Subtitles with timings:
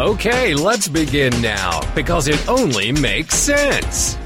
[0.00, 4.16] Okay, let's begin now because it only makes sense.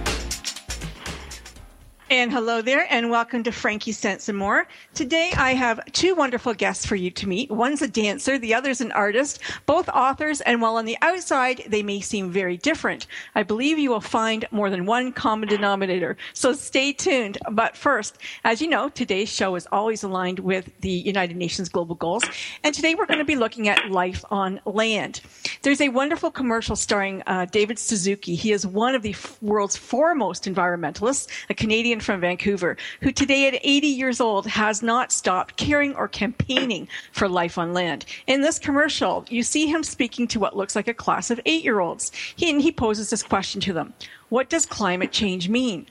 [2.09, 4.69] And hello there, and welcome to Frankie Sense and More.
[4.95, 7.51] Today I have two wonderful guests for you to meet.
[7.51, 11.83] One's a dancer, the other's an artist, both authors, and while on the outside they
[11.83, 16.17] may seem very different, I believe you will find more than one common denominator.
[16.33, 17.39] So stay tuned.
[17.51, 21.97] But first, as you know, today's show is always aligned with the United Nations Global
[21.97, 22.23] Goals,
[22.63, 25.23] and today we're going to be looking at life on land.
[25.63, 28.37] There's a wonderful commercial starring uh, David Suzuki.
[28.37, 33.49] He is one of the f- world's foremost environmentalists, a Canadian from Vancouver, who today
[33.49, 38.05] at 80 years old has not stopped caring or campaigning for life on land.
[38.27, 41.65] In this commercial, you see him speaking to what looks like a class of eight
[41.65, 42.13] year olds.
[42.37, 43.95] He, and he poses this question to them
[44.29, 45.87] What does climate change mean?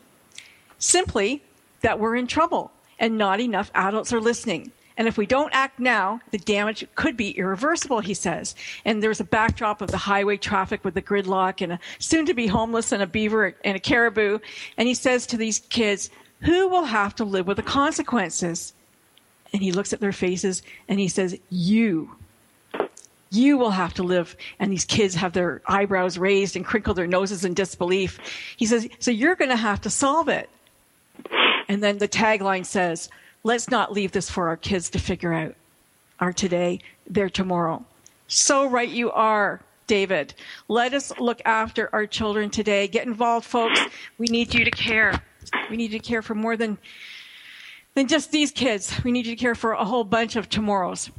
[0.77, 1.41] Simply
[1.81, 4.71] that we're in trouble and not enough adults are listening.
[4.97, 8.55] And if we don't act now, the damage could be irreversible, he says.
[8.85, 12.33] And there's a backdrop of the highway traffic with the gridlock and a soon to
[12.33, 14.39] be homeless and a beaver and a caribou.
[14.77, 16.09] And he says to these kids,
[16.41, 18.73] who will have to live with the consequences?
[19.51, 22.15] And he looks at their faces and he says, you.
[23.31, 24.37] You will have to live.
[24.59, 28.19] And these kids have their eyebrows raised and crinkle their noses in disbelief.
[28.55, 30.49] He says, so you're going to have to solve it.
[31.67, 33.09] And then the tagline says,
[33.45, 35.55] let's not leave this for our kids to figure out.
[36.19, 37.85] Our today, their tomorrow.
[38.27, 40.33] So right you are, David.
[40.67, 42.87] Let us look after our children today.
[42.87, 43.79] Get involved, folks.
[44.17, 45.21] We need you to care.
[45.69, 46.77] We need you to care for more than,
[47.93, 48.99] than just these kids.
[49.03, 51.11] We need you to care for a whole bunch of tomorrows.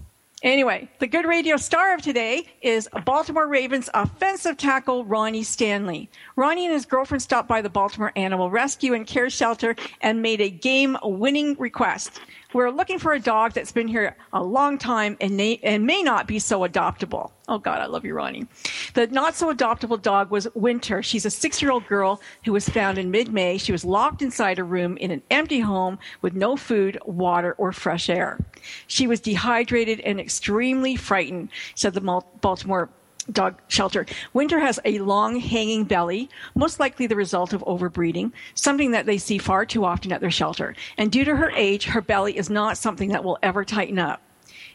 [0.43, 6.11] Anyway, the good radio star of today is Baltimore Ravens offensive tackle Ronnie Stanley.
[6.37, 10.43] Ronnie and his girlfriend stopped by the Baltimore Animal Rescue and Care Shelter and made
[10.43, 12.21] a game winning request.
[12.57, 16.03] We're looking for a dog that's been here a long time and, may, and may
[16.03, 17.31] not be so adoptable.
[17.49, 18.47] Oh God, I love you, Ronnie.
[18.95, 21.03] The not so adoptable dog was Winter.
[21.03, 23.59] She's a six year old girl who was found in mid May.
[23.59, 27.73] She was locked inside a room in an empty home with no food, water, or
[27.73, 28.39] fresh air.
[28.87, 32.89] She was dehydrated and extremely frightened, said the Baltimore
[33.33, 34.07] dog shelter.
[34.33, 39.19] Winter has a long hanging belly, most likely the result of overbreeding, something that they
[39.19, 40.75] see far too often at their shelter.
[40.97, 44.23] And due to her age, her belly is not something that will ever tighten up.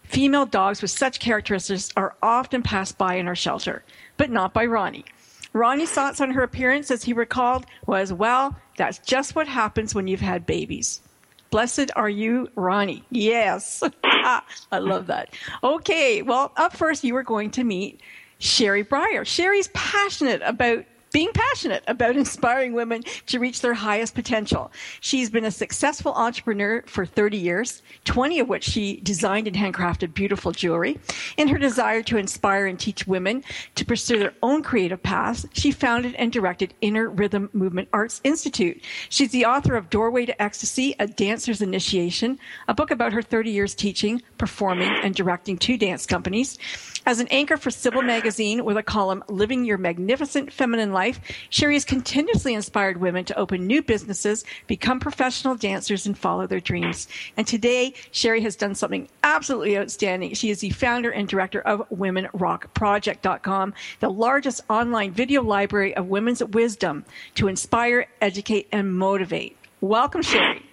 [0.04, 3.84] Female dogs with such characteristics are often passed by in our shelter,
[4.18, 5.06] but not by Ronnie.
[5.54, 10.08] Ronnie's thoughts on her appearance, as he recalled, was, well, that's just what happens when
[10.08, 11.02] you've had babies.
[11.50, 13.04] Blessed are you, Ronnie.
[13.10, 13.84] Yes.
[14.04, 14.42] I
[14.80, 15.34] love that.
[15.62, 18.02] Okay, well, up first, you are going to meet
[18.42, 19.26] Sherry Breyer.
[19.26, 24.72] Sherry's passionate about being passionate about inspiring women to reach their highest potential.
[25.00, 30.14] She's been a successful entrepreneur for 30 years, 20 of which she designed and handcrafted
[30.14, 31.00] beautiful jewelry.
[31.38, 33.44] In her desire to inspire and teach women
[33.76, 38.82] to pursue their own creative paths, she founded and directed Inner Rhythm Movement Arts Institute.
[39.10, 43.52] She's the author of Doorway to Ecstasy, A Dancer's Initiation, a book about her 30
[43.52, 46.58] years teaching, performing, and directing two dance companies.
[47.06, 51.01] As an anchor for Sibyl magazine with a column Living Your Magnificent Feminine Life,
[51.50, 56.60] Sherry has continuously inspired women to open new businesses, become professional dancers, and follow their
[56.60, 57.08] dreams.
[57.38, 60.34] And today, Sherry has done something absolutely outstanding.
[60.34, 66.44] She is the founder and director of WomenRockProject.com, the largest online video library of women's
[66.44, 69.58] wisdom to inspire, educate, and motivate.
[69.82, 70.64] Welcome, Sherry.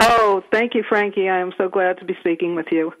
[0.00, 1.28] Oh, thank you, Frankie.
[1.28, 2.92] I am so glad to be speaking with you.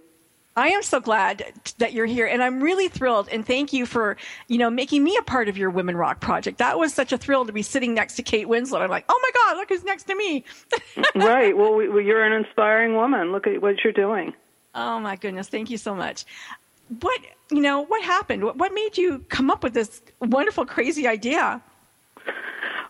[0.56, 3.28] I am so glad that you're here, and I'm really thrilled.
[3.30, 4.16] And thank you for,
[4.48, 6.58] you know, making me a part of your Women Rock project.
[6.58, 8.80] That was such a thrill to be sitting next to Kate Winslet.
[8.80, 10.44] I'm like, oh my God, look who's next to me.
[11.14, 11.56] right.
[11.56, 13.30] Well, we, well, you're an inspiring woman.
[13.32, 14.34] Look at what you're doing.
[14.74, 16.24] Oh my goodness, thank you so much.
[17.00, 17.20] What
[17.50, 17.80] you know?
[17.84, 18.44] What happened?
[18.44, 21.60] What, what made you come up with this wonderful, crazy idea?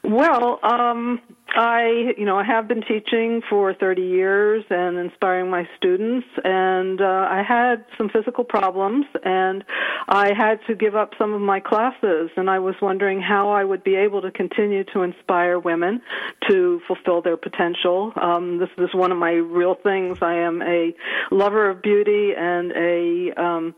[0.02, 1.20] Well, um,
[1.55, 7.00] I, you know, I have been teaching for 30 years and inspiring my students, and
[7.00, 9.64] uh, I had some physical problems, and
[10.08, 13.64] I had to give up some of my classes, and I was wondering how I
[13.64, 16.00] would be able to continue to inspire women
[16.49, 18.12] to fulfill their potential.
[18.20, 20.19] Um, this is one of my real things.
[20.23, 20.94] I am a
[21.31, 23.75] lover of beauty and a um,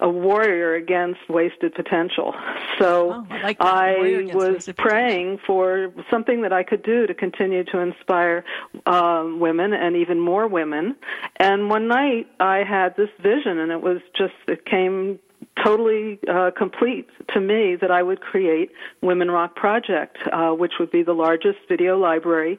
[0.00, 2.34] a warrior against wasted potential.
[2.78, 3.56] So Oh, I like.
[3.60, 8.44] I was praying for something that I could do to continue to inspire
[8.86, 10.96] um, women and even more women.
[11.36, 15.18] And one night I had this vision, and it was just, it came
[15.62, 18.70] totally uh, complete to me that I would create
[19.00, 22.58] Women Rock Project, uh, which would be the largest video library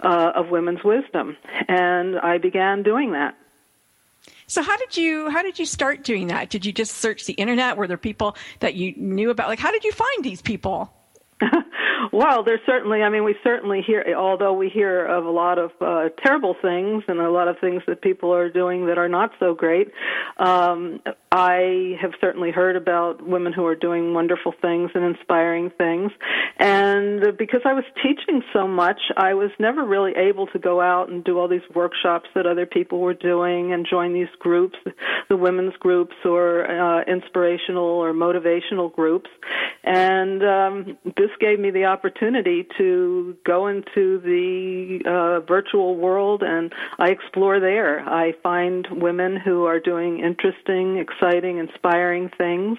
[0.00, 1.36] uh, of women's wisdom.
[1.68, 3.36] And I began doing that.
[4.46, 6.50] So how did you how did you start doing that?
[6.50, 7.76] Did you just search the internet?
[7.76, 9.48] Were there people that you knew about?
[9.48, 10.92] Like how did you find these people?
[12.12, 15.70] well, there's certainly, I mean, we certainly hear, although we hear of a lot of
[15.80, 19.30] uh, terrible things and a lot of things that people are doing that are not
[19.38, 19.88] so great,
[20.38, 21.00] um,
[21.32, 26.12] I have certainly heard about women who are doing wonderful things and inspiring things.
[26.58, 31.08] And because I was teaching so much, I was never really able to go out
[31.08, 34.78] and do all these workshops that other people were doing and join these groups,
[35.28, 39.30] the women's groups or uh, inspirational or motivational groups.
[39.82, 46.72] And um, this gave me the opportunity to go into the uh, virtual world and
[46.98, 48.00] I explore there.
[48.00, 52.78] I find women who are doing interesting, exciting, inspiring things,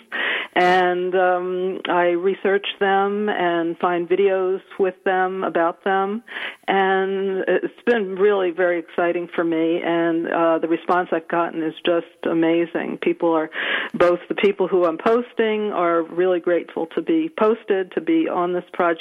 [0.54, 6.24] and um, I research them and find videos with them about them,
[6.68, 9.82] and it's been really very exciting for me.
[9.84, 13.00] And uh, the response I've gotten is just amazing.
[13.02, 13.50] People are
[13.94, 18.54] both the people who I'm posting are really grateful to be posted, to be on
[18.54, 18.95] this project,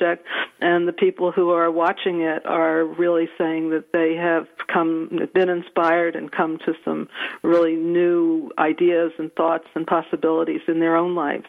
[0.61, 5.49] and the people who are watching it are really saying that they have come, been
[5.49, 7.09] inspired and come to some
[7.43, 11.47] really new ideas and thoughts and possibilities in their own lives.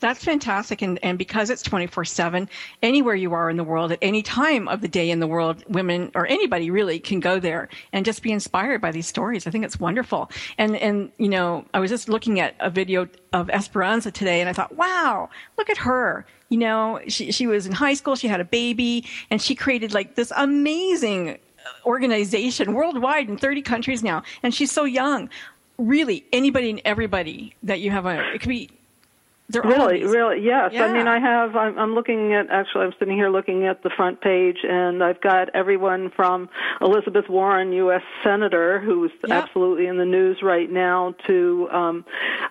[0.00, 0.82] That's fantastic.
[0.82, 2.48] And, and because it's 24 7,
[2.82, 5.64] anywhere you are in the world, at any time of the day in the world,
[5.68, 9.46] women or anybody really can go there and just be inspired by these stories.
[9.46, 10.30] I think it's wonderful.
[10.58, 14.50] And, and, you know, I was just looking at a video of Esperanza today and
[14.50, 16.26] I thought, wow, look at her.
[16.48, 19.94] You know, she, she was in high school, she had a baby, and she created
[19.94, 21.38] like this amazing
[21.86, 24.22] organization worldwide in 30 countries now.
[24.42, 25.30] And she's so young.
[25.78, 28.70] Really, anybody and everybody that you have a, it could be
[29.48, 30.72] they're Really, really, yes.
[30.74, 31.54] I mean, I have.
[31.54, 32.48] I'm, I'm looking at.
[32.50, 36.48] Actually, I'm sitting here looking at the front page, and I've got everyone from
[36.80, 38.00] Elizabeth Warren, U.S.
[38.22, 39.34] Senator, who's Yeah.
[39.42, 42.04] absolutely in the news right now, to um,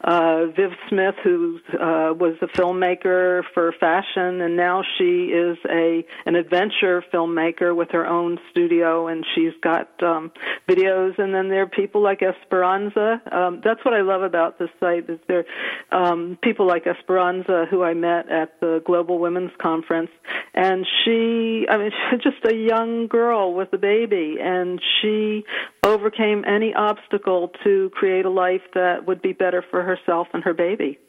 [0.04, 6.06] uh, Viv Smith, who uh, was a filmmaker for fashion, and now she is a
[6.28, 10.32] an adventure filmmaker with her own studio, and she's got um,
[10.70, 11.18] videos.
[11.18, 13.20] And then there are people like Esperanza.
[13.32, 15.10] Um, that's what I love about this site.
[15.10, 15.46] Is there
[15.92, 20.12] um, people like Esperanza who I met at the Global Women's Conference,
[20.54, 25.44] and she, I mean, she's just a young girl with a baby, and she
[25.84, 30.54] overcame any obstacle to create a life that would be better for herself and her
[30.54, 31.00] baby.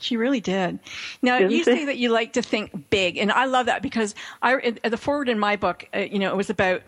[0.00, 0.78] She really did.
[1.22, 4.14] Now Didn't you say that you like to think big, and I love that because
[4.42, 6.82] I the forward in my book, uh, you know, it was about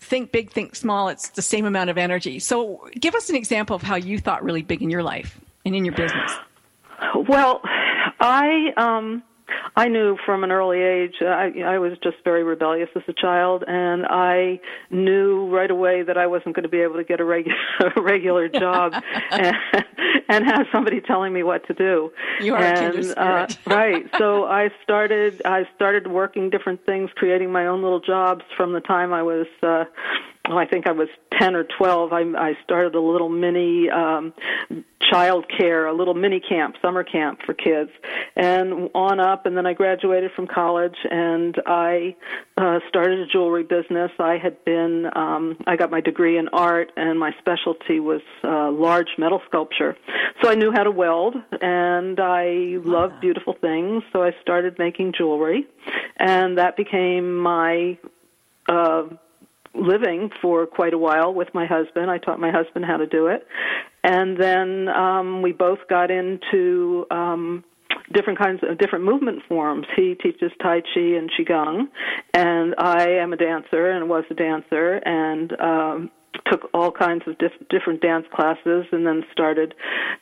[0.00, 1.08] think big, think small.
[1.08, 2.38] It's the same amount of energy.
[2.38, 5.74] So give us an example of how you thought really big in your life and
[5.74, 6.32] in your business.
[7.28, 7.60] Well,
[8.20, 9.22] I um
[9.76, 13.64] I knew from an early age I I was just very rebellious as a child
[13.66, 14.60] and I
[14.90, 17.56] knew right away that I wasn't going to be able to get a regular
[17.96, 18.94] a regular job
[19.30, 19.56] and,
[20.28, 22.10] and have somebody telling me what to do.
[22.40, 24.06] You are a and, kindred uh, right.
[24.18, 28.80] So I started I started working different things, creating my own little jobs from the
[28.80, 29.84] time I was uh
[30.48, 31.08] well, I think I was
[31.38, 32.12] 10 or 12.
[32.12, 34.34] I, I started a little mini um,
[35.10, 37.90] child care, a little mini camp, summer camp for kids,
[38.36, 39.46] and on up.
[39.46, 42.14] And then I graduated from college, and I
[42.58, 44.10] uh, started a jewelry business.
[44.18, 48.70] I had been, um, I got my degree in art, and my specialty was uh,
[48.70, 49.96] large metal sculpture.
[50.42, 54.02] So I knew how to weld, and I loved beautiful things.
[54.12, 55.66] So I started making jewelry,
[56.18, 57.98] and that became my
[58.68, 59.04] uh,
[59.74, 62.10] living for quite a while with my husband.
[62.10, 63.46] I taught my husband how to do it.
[64.02, 67.64] And then um, we both got into um,
[68.12, 69.86] different kinds of different movement forms.
[69.96, 71.88] He teaches Tai Chi and Qigong,
[72.32, 76.10] and I am a dancer and was a dancer and um,
[76.50, 79.74] took all kinds of diff- different dance classes and then started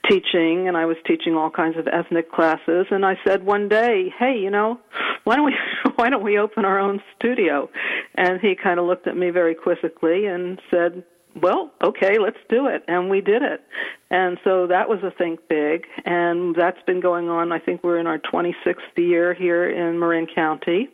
[0.08, 4.12] teaching and I was teaching all kinds of ethnic classes and I said one day,
[4.18, 4.78] "Hey, you know,
[5.24, 5.54] why don't we
[5.96, 7.68] why don't we open our own studio?
[8.14, 11.04] And he kind of looked at me very quizzically and said,
[11.40, 12.82] well, okay, let's do it.
[12.88, 13.62] And we did it.
[14.10, 15.86] And so that was a think big.
[16.04, 17.52] And that's been going on.
[17.52, 20.90] I think we're in our 26th year here in Marin County.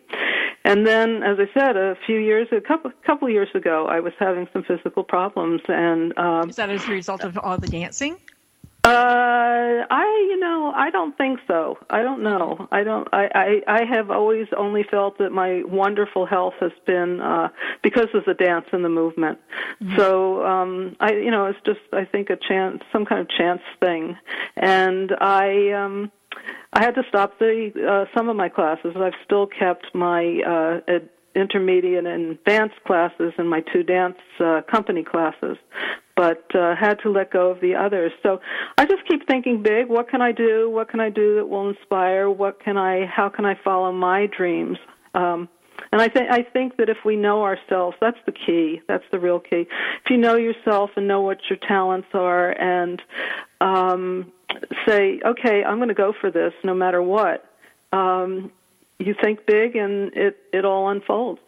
[0.70, 4.12] And then, as I said, a few years, a couple, couple years ago, I was
[4.18, 5.62] having some physical problems.
[5.66, 8.14] And um, Is that as a result of all the dancing?
[8.84, 11.78] uh, I, you know, I don't think so.
[11.90, 12.68] I don't know.
[12.70, 13.08] I don't.
[13.12, 17.48] I, I, I have always only felt that my wonderful health has been uh,
[17.82, 19.38] because of the dance and the movement.
[19.96, 23.62] So, um, I, you know, it's just I think a chance, some kind of chance
[23.80, 24.16] thing,
[24.56, 25.70] and I.
[25.72, 26.12] um
[26.72, 28.94] I had to stop the uh, some of my classes.
[28.96, 34.60] I've still kept my uh, ed- intermediate and advanced classes and my two dance uh,
[34.70, 35.56] company classes,
[36.16, 38.12] but uh, had to let go of the others.
[38.22, 38.40] So
[38.76, 39.88] I just keep thinking big.
[39.88, 40.68] What can I do?
[40.70, 42.28] What can I do that will inspire?
[42.30, 43.06] What can I?
[43.06, 44.78] How can I follow my dreams?
[45.14, 45.48] Um,
[45.92, 48.82] and I think I think that if we know ourselves, that's the key.
[48.86, 49.66] That's the real key.
[50.04, 53.00] If you know yourself and know what your talents are, and
[53.60, 54.32] um,
[54.86, 57.44] say, okay, I'm going to go for this no matter what.
[57.92, 58.52] Um,
[58.98, 61.40] you think big, and it it all unfolds.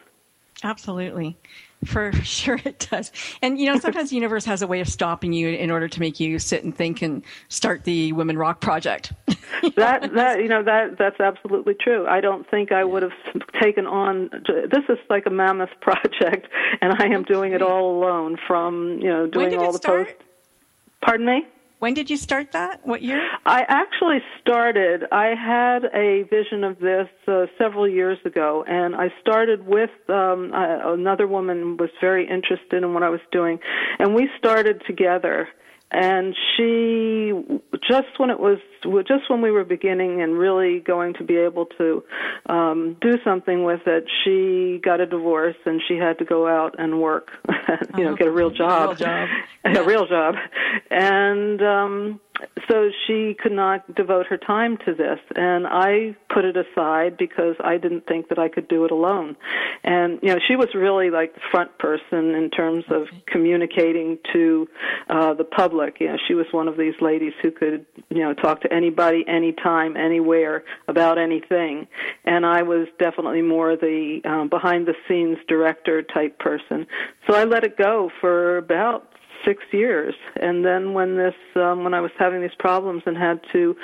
[0.62, 1.36] Absolutely.
[1.84, 3.10] For sure it does.
[3.42, 6.00] And you know, sometimes the universe has a way of stopping you in order to
[6.00, 9.12] make you sit and think and start the Women Rock project.
[9.76, 12.06] that that you know that that's absolutely true.
[12.06, 13.12] I don't think I would have
[13.60, 16.48] taken on this is like a mammoth project
[16.80, 20.08] and I am doing it all alone from, you know, doing all the start?
[20.08, 20.22] posts.
[21.02, 21.46] Pardon me?
[21.80, 22.86] When did you start that?
[22.86, 23.26] What year?
[23.46, 25.04] I actually started.
[25.10, 30.52] I had a vision of this uh, several years ago, and I started with um,
[30.54, 33.60] another woman was very interested in what I was doing,
[33.98, 35.48] and we started together.
[35.90, 37.32] And she,
[37.88, 41.66] just when it was, just when we were beginning and really going to be able
[41.78, 42.02] to
[42.46, 46.74] um, do something with it, she got a divorce and she had to go out
[46.78, 47.30] and work,
[47.96, 49.28] you know, get a real job, real job.
[49.64, 50.34] a real job,
[50.90, 52.20] and um,
[52.68, 55.18] so she could not devote her time to this.
[55.36, 59.36] And I put it aside because I didn't think that I could do it alone.
[59.84, 64.68] And you know, she was really like the front person in terms of communicating to
[65.08, 65.96] uh, the public.
[66.00, 69.24] You know, she was one of these ladies who could you know talk to anybody,
[69.28, 71.86] anytime, anywhere about anything.
[72.24, 76.86] And I was definitely more the um, behind the scenes director type person.
[77.28, 79.10] So I let it go for about
[79.44, 83.40] six years and then when this um when i was having these problems and had
[83.52, 83.76] to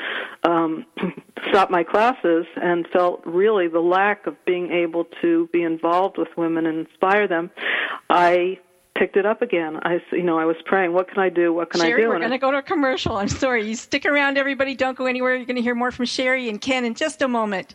[0.44, 0.84] um
[1.48, 6.28] stop my classes and felt really the lack of being able to be involved with
[6.36, 7.50] women and inspire them
[8.10, 8.58] i
[8.98, 11.52] picked it up again i s- you know i was praying what can i do
[11.52, 13.16] what can Sherry, i do we're going to go to a commercial.
[13.16, 13.66] I'm sorry.
[13.68, 14.74] You stick around, everybody.
[14.74, 15.36] Don't go anywhere.
[15.36, 17.74] You're going to hear more from Sherry and Ken in just a moment.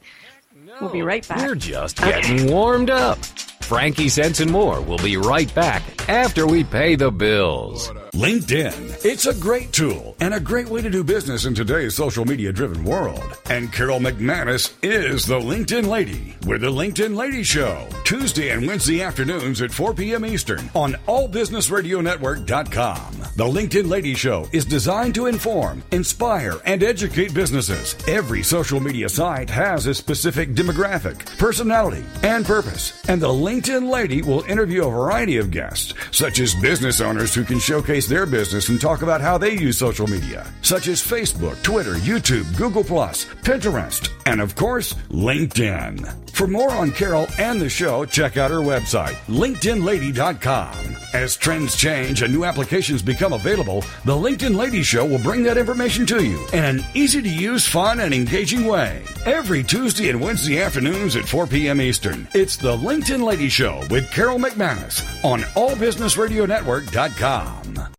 [0.80, 1.38] We'll be right back.
[1.40, 3.18] We're just getting warmed up.
[3.64, 7.92] Frankie Sense and more will be right back after we pay the bills.
[8.14, 9.06] LinkedIn.
[9.06, 12.52] It's a great tool and a great way to do business in today's social media
[12.52, 13.24] driven world.
[13.50, 17.88] And Carol McManus is the LinkedIn Lady with the LinkedIn Lady Show.
[18.04, 20.26] Tuesday and Wednesday afternoons at 4 p.m.
[20.26, 23.16] Eastern on allbusinessradionetwork.com.
[23.38, 27.96] The LinkedIn Lady Show is designed to inform, inspire, and educate businesses.
[28.10, 33.02] Every social media site has a specific demographic, personality, and purpose.
[33.08, 37.44] And the LinkedIn Lady will interview a variety of guests, such as business owners who
[37.44, 41.62] can showcase their business and talk about how they use social media, such as Facebook,
[41.62, 46.32] Twitter, YouTube, Google, Pinterest, and of course, LinkedIn.
[46.32, 50.96] For more on Carol and the show, check out her website, LinkedInLady.com.
[51.14, 55.58] As trends change and new applications become available, the LinkedIn Lady Show will bring that
[55.58, 59.04] information to you in an easy to use, fun, and engaging way.
[59.26, 61.82] Every Tuesday and Wednesday afternoons at 4 p.m.
[61.82, 67.92] Eastern, it's the LinkedIn Lady Show with Carol McManus on AllBusinessRadioNetwork.com.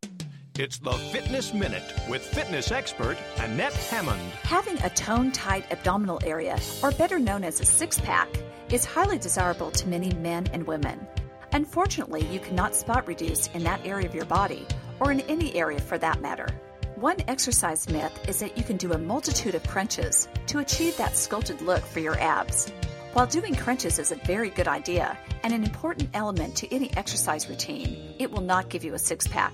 [0.58, 4.20] It's the Fitness Minute with fitness expert Annette Hammond.
[4.42, 8.28] Having a tone tight abdominal area, or better known as a six pack,
[8.70, 11.06] is highly desirable to many men and women.
[11.52, 14.66] Unfortunately, you cannot spot reduce in that area of your body,
[15.00, 16.48] or in any area for that matter.
[16.96, 21.16] One exercise myth is that you can do a multitude of crunches to achieve that
[21.16, 22.70] sculpted look for your abs.
[23.12, 27.46] While doing crunches is a very good idea and an important element to any exercise
[27.46, 29.52] routine, it will not give you a six pack.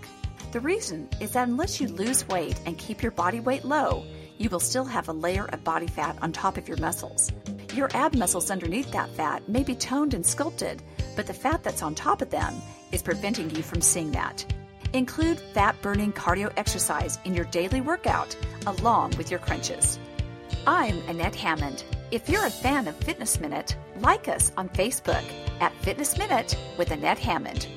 [0.52, 4.04] The reason is that unless you lose weight and keep your body weight low,
[4.38, 7.32] you will still have a layer of body fat on top of your muscles.
[7.74, 10.80] Your ab muscles underneath that fat may be toned and sculpted,
[11.16, 12.54] but the fat that's on top of them
[12.92, 14.46] is preventing you from seeing that.
[14.92, 18.36] Include fat burning cardio exercise in your daily workout
[18.68, 19.98] along with your crunches.
[20.64, 21.82] I'm Annette Hammond.
[22.10, 25.22] If you're a fan of Fitness Minute, like us on Facebook
[25.60, 27.68] at Fitness Minute with Annette Hammond.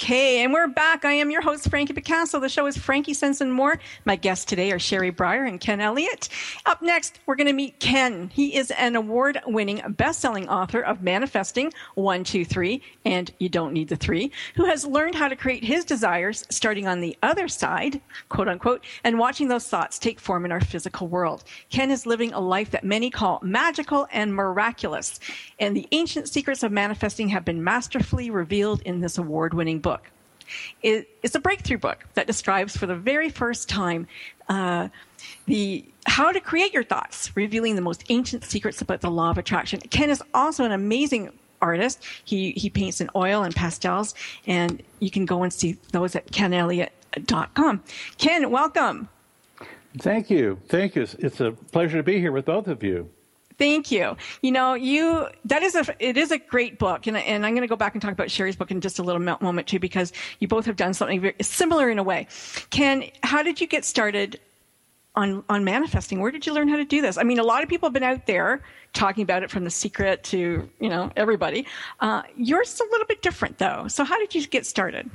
[0.00, 1.04] Okay, and we're back.
[1.04, 2.38] I am your host, Frankie Picasso.
[2.38, 3.80] The show is Frankie Sense and More.
[4.04, 6.28] My guests today are Sherry Breyer and Ken Elliott.
[6.66, 8.30] Up next, we're going to meet Ken.
[8.32, 13.88] He is an award winning, best selling author of Manifesting 123 and You Don't Need
[13.88, 18.00] the Three, who has learned how to create his desires starting on the other side,
[18.28, 21.42] quote unquote, and watching those thoughts take form in our physical world.
[21.70, 25.18] Ken is living a life that many call magical and miraculous,
[25.58, 29.87] and the ancient secrets of manifesting have been masterfully revealed in this award winning book.
[30.82, 34.06] It's a breakthrough book that describes for the very first time
[34.48, 34.88] uh,
[35.46, 39.38] the how to create your thoughts, revealing the most ancient secrets about the law of
[39.38, 39.80] attraction.
[39.80, 42.02] Ken is also an amazing artist.
[42.24, 44.14] He he paints in oil and pastels,
[44.46, 47.82] and you can go and see those at kenelliott.com.
[48.16, 49.08] Ken, welcome.
[49.98, 50.60] Thank you.
[50.68, 51.06] Thank you.
[51.18, 53.10] It's a pleasure to be here with both of you.
[53.58, 54.16] Thank you.
[54.40, 57.62] You know, you that is a it is a great book, and and I'm going
[57.62, 60.12] to go back and talk about Sherry's book in just a little moment too, because
[60.38, 62.28] you both have done something very similar in a way.
[62.70, 64.38] Ken, how did you get started
[65.16, 66.20] on on manifesting?
[66.20, 67.18] Where did you learn how to do this?
[67.18, 68.62] I mean, a lot of people have been out there
[68.92, 71.66] talking about it from the secret to you know everybody.
[71.98, 73.88] Uh, yours is a little bit different though.
[73.88, 75.10] So how did you get started?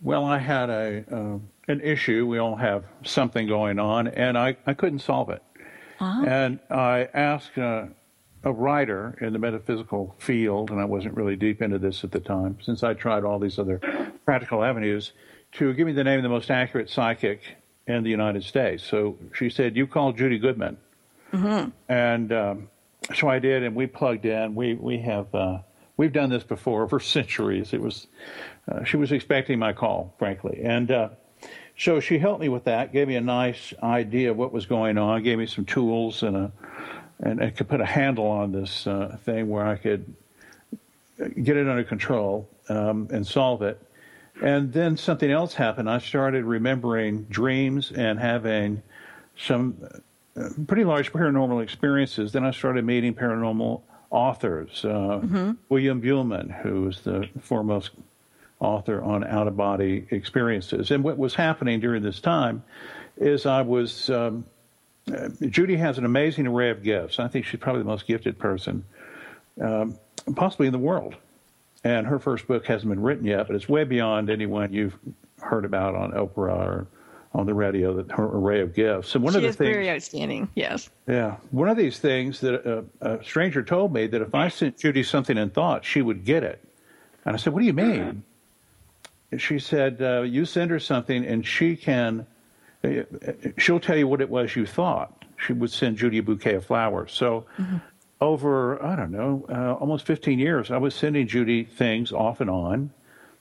[0.00, 2.26] Well, I had a uh, an issue.
[2.26, 5.42] We all have something going on, and I, I couldn't solve it.
[6.00, 6.24] Uh-huh.
[6.26, 7.86] And I asked uh,
[8.44, 12.20] a writer in the metaphysical field, and I wasn't really deep into this at the
[12.20, 13.80] time, since I tried all these other
[14.24, 15.12] practical avenues,
[15.52, 17.40] to give me the name of the most accurate psychic
[17.86, 18.84] in the United States.
[18.84, 20.76] So she said, "You call Judy Goodman,"
[21.32, 21.70] mm-hmm.
[21.88, 22.68] and um,
[23.14, 24.54] so I did, and we plugged in.
[24.54, 25.58] We we have uh,
[25.96, 27.72] we've done this before for centuries.
[27.72, 28.06] It was
[28.70, 31.08] uh, she was expecting my call, frankly, and uh,
[31.78, 34.98] so she helped me with that, gave me a nice idea of what was going
[34.98, 36.52] on, gave me some tools and a
[37.20, 40.14] and I could put a handle on this uh, thing where I could
[41.18, 43.80] get it under control um, and solve it.
[44.42, 45.88] And then something else happened.
[45.88, 48.82] I started remembering dreams and having
[49.38, 49.78] some
[50.36, 52.32] uh, pretty large paranormal experiences.
[52.32, 53.80] Then I started meeting paranormal
[54.10, 54.84] authors.
[54.84, 55.52] Uh, mm-hmm.
[55.70, 57.92] William Buhlman, who was the foremost
[58.60, 60.90] author on out of body experiences.
[60.90, 62.62] And what was happening during this time
[63.16, 64.44] is I was, um,
[65.12, 67.18] uh, Judy has an amazing array of gifts.
[67.18, 68.84] I think she's probably the most gifted person,
[69.60, 69.98] um,
[70.34, 71.14] possibly in the world.
[71.84, 74.98] And her first book hasn't been written yet, but it's way beyond anyone you've
[75.40, 76.86] heard about on Oprah or
[77.32, 77.94] on the radio.
[77.94, 79.14] That her array of gifts.
[79.14, 80.48] And one she of the is things, very outstanding.
[80.56, 80.90] Yes.
[81.06, 84.78] Yeah, one of these things that a, a stranger told me that if I sent
[84.78, 86.60] Judy something in thought, she would get it.
[87.24, 88.24] And I said, "What do you mean?"
[89.38, 92.26] She said, uh, "You send her something, and she can.
[92.84, 93.02] Uh,
[93.58, 96.64] she'll tell you what it was you thought." She would send Judy a bouquet of
[96.64, 97.12] flowers.
[97.12, 97.76] So, mm-hmm.
[98.20, 102.48] over I don't know, uh, almost 15 years, I was sending Judy things off and
[102.48, 102.90] on.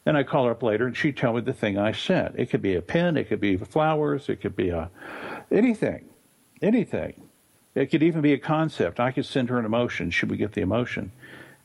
[0.03, 2.35] Then I call her up later, and she'd tell me the thing I sent.
[2.37, 4.89] It could be a pen, it could be flowers, it could be a
[5.51, 6.05] anything,
[6.61, 7.21] anything.
[7.73, 8.99] It could even be a concept.
[8.99, 10.11] I could send her an emotion.
[10.11, 11.11] She would get the emotion,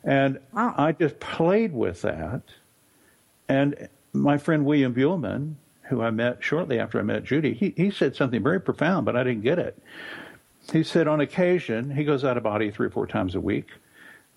[0.02, 0.74] and wow.
[0.76, 2.42] I just played with that.
[3.48, 7.90] And my friend William Buhlman, who I met shortly after I met Judy, he, he
[7.90, 9.80] said something very profound, but I didn't get it.
[10.72, 13.68] He said on occasion, he goes out of body three or four times a week.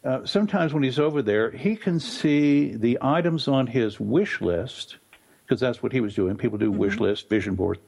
[0.03, 4.97] Uh, sometimes when he's over there, he can see the items on his wish list,
[5.45, 6.35] because that's what he was doing.
[6.35, 6.79] People do mm-hmm.
[6.79, 7.79] wish list, vision board.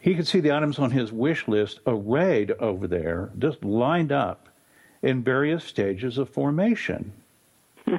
[0.00, 4.48] He could see the items on his wish list arrayed over there, just lined up
[5.02, 7.12] in various stages of formation.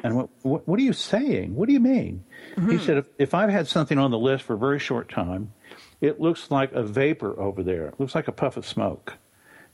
[0.03, 1.55] And what, what, what, are you saying?
[1.55, 2.23] What do you mean?
[2.55, 2.71] Mm-hmm.
[2.71, 5.53] He said, if, if I've had something on the list for a very short time,
[5.99, 7.87] it looks like a vapor over there.
[7.87, 9.17] It looks like a puff of smoke.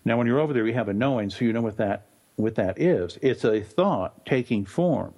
[0.05, 2.55] Now, when you're over there, you have a knowing, so you know what that what
[2.55, 3.17] that is.
[3.21, 5.13] It's a thought taking form.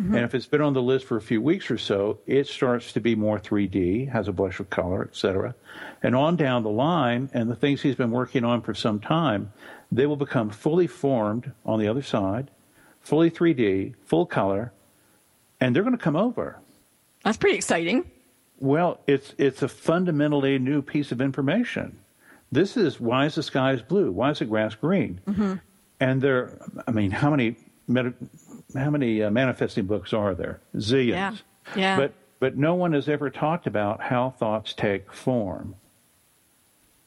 [0.00, 0.14] Mm-hmm.
[0.14, 2.92] And if it's been on the list for a few weeks or so, it starts
[2.92, 5.54] to be more 3D, has a blush of color, etc.
[6.02, 9.52] And on down the line, and the things he's been working on for some time,
[9.92, 12.50] they will become fully formed on the other side
[13.00, 14.72] fully 3D, full color,
[15.60, 16.58] and they're going to come over.
[17.24, 18.10] That's pretty exciting.
[18.58, 21.98] Well, it's it's a fundamentally new piece of information.
[22.52, 24.10] This is why is the sky is blue?
[24.10, 25.20] Why is the grass green?
[25.26, 25.54] Mm-hmm.
[26.00, 27.56] And there, I mean, how many
[28.74, 30.60] how many uh, manifesting books are there?
[30.76, 31.08] Zillions.
[31.08, 31.36] Yeah.
[31.76, 31.96] yeah.
[31.96, 35.74] But but no one has ever talked about how thoughts take form.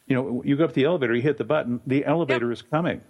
[0.08, 2.54] You know, you go up the elevator, you hit the button, the elevator yep.
[2.54, 3.02] is coming.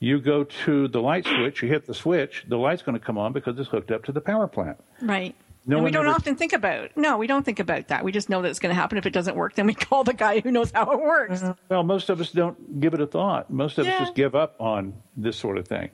[0.00, 3.18] You go to the light switch, you hit the switch, the light's going to come
[3.18, 4.78] on because it's hooked up to the power plant.
[5.02, 5.34] Right.
[5.66, 6.96] No and we don't ever- often think about.
[6.96, 8.02] No, we don't think about that.
[8.02, 8.96] We just know that it's going to happen.
[8.96, 11.44] If it doesn't work, then we call the guy who knows how it works.
[11.68, 13.50] Well, most of us don't give it a thought.
[13.50, 13.92] Most of Yeah.
[13.94, 15.90] us just give up on this sort of thing.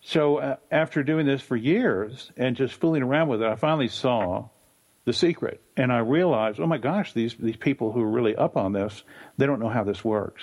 [0.00, 3.88] So uh, after doing this for years and just fooling around with it, I finally
[3.88, 4.48] saw
[5.04, 8.56] the secret, and I realized, oh my gosh, these these people who are really up
[8.56, 9.04] on this,
[9.36, 10.42] they don't know how this works.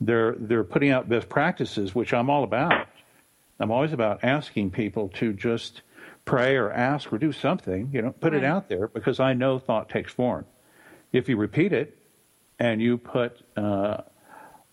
[0.00, 2.86] They're they're putting out best practices, which I'm all about.
[3.58, 5.82] I'm always about asking people to just
[6.24, 9.58] pray or ask or do something, you know, put it out there because I know
[9.58, 10.46] thought takes form.
[11.12, 11.98] If you repeat it
[12.58, 14.02] and you put uh,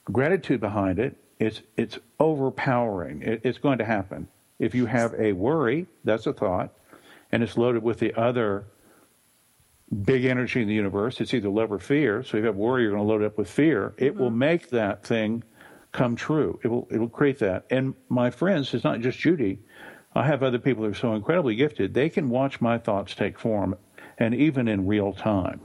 [0.06, 3.22] gratitude behind it, it's it's overpowering.
[3.22, 4.28] It, it's going to happen.
[4.60, 6.74] If you have a worry, that's a thought,
[7.32, 8.66] and it's loaded with the other
[10.04, 11.21] big energy in the universe.
[11.21, 12.23] It's either love or fear.
[12.23, 13.93] So if you have worry, you're going to load it up with fear.
[13.97, 15.43] It will make that thing
[15.93, 16.60] come true.
[16.63, 17.65] It will it will create that.
[17.69, 19.60] And my friends, it's not just Judy.
[20.15, 21.93] I have other people who are so incredibly gifted.
[21.93, 23.76] They can watch my thoughts take form,
[24.17, 25.62] and even in real time.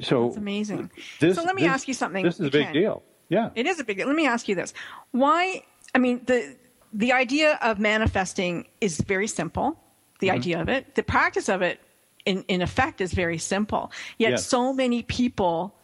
[0.00, 0.90] So It's amazing.
[1.20, 2.24] this- so let me this- ask you something.
[2.24, 2.72] This is a big Ken.
[2.74, 3.02] deal.
[3.28, 3.50] Yeah.
[3.54, 4.06] It is a big deal.
[4.08, 4.74] Let me ask you this:
[5.12, 5.62] Why?
[5.94, 6.56] I mean, the
[6.92, 9.78] the idea of manifesting is very simple.
[10.18, 10.36] The Mm-hmm.
[10.36, 11.80] idea of it, the practice of it,
[12.24, 13.90] in in effect, is very simple.
[14.18, 14.46] Yet Yes.
[14.46, 15.74] so many people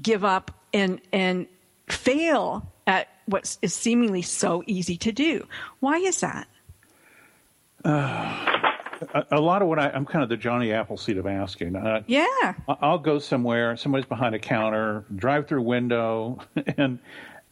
[0.00, 1.46] give up and and
[1.88, 5.46] fail at what is seemingly so easy to do.
[5.80, 6.46] Why is that?
[7.84, 11.76] a, a lot of what I, I'm kind of the Johnny Appleseed of asking.
[11.76, 12.54] Uh, Yeah.
[12.68, 16.38] I'll go somewhere, somebody's behind a counter, drive through window,
[16.78, 16.98] and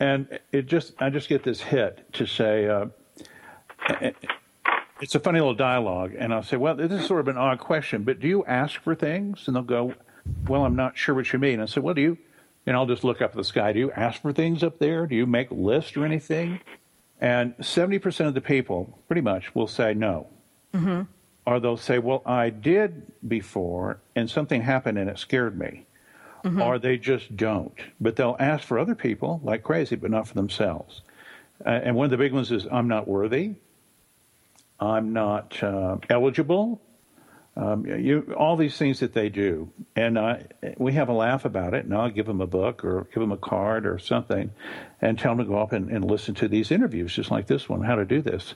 [0.00, 2.86] and it just I just get this hit to say uh,
[5.02, 7.58] it's a funny little dialogue, and I'll say, well, this is sort of an odd
[7.58, 9.48] question, but do you ask for things?
[9.48, 9.94] And they'll go,
[10.46, 11.60] well, I'm not sure what you mean.
[11.60, 12.18] I say, well, do you?
[12.66, 13.72] And I'll just look up at the sky.
[13.72, 15.08] Do you ask for things up there?
[15.08, 16.60] Do you make lists or anything?
[17.20, 20.28] And 70% of the people, pretty much, will say no.
[21.44, 25.86] Or they'll say, well, I did before, and something happened and it scared me.
[26.60, 27.74] Or they just don't.
[28.00, 31.02] But they'll ask for other people like crazy, but not for themselves.
[31.66, 33.54] Uh, and one of the big ones is, I'm not worthy.
[34.82, 36.82] I'm not uh, eligible.
[37.54, 40.46] Um, you, all these things that they do, and I,
[40.78, 41.84] we have a laugh about it.
[41.84, 44.50] And I'll give them a book or give them a card or something,
[45.00, 47.68] and tell them to go up and, and listen to these interviews, just like this
[47.68, 48.54] one, how to do this.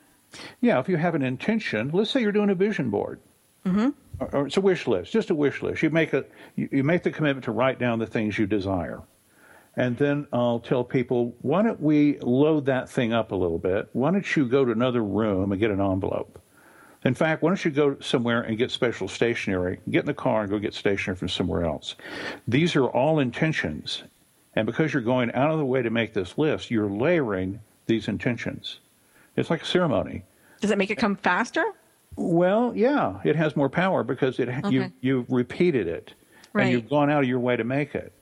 [0.61, 3.19] Yeah, if you have an intention, let's say you're doing a vision board,
[3.65, 3.89] mm-hmm.
[4.19, 5.83] or, or it's a wish list, just a wish list.
[5.83, 9.01] You make a you, you make the commitment to write down the things you desire,
[9.75, 13.89] and then I'll tell people, why don't we load that thing up a little bit?
[13.93, 16.39] Why don't you go to another room and get an envelope?
[17.05, 19.79] In fact, why don't you go somewhere and get special stationery?
[19.89, 21.95] Get in the car and go get stationery from somewhere else.
[22.47, 24.03] These are all intentions,
[24.55, 28.07] and because you're going out of the way to make this list, you're layering these
[28.07, 28.79] intentions.
[29.35, 30.23] It's like a ceremony.
[30.61, 31.65] Does it make it come faster?
[32.15, 36.13] Well, yeah, it has more power because it you you've repeated it
[36.53, 36.65] Right.
[36.65, 38.13] and you've gone out of your way to make it.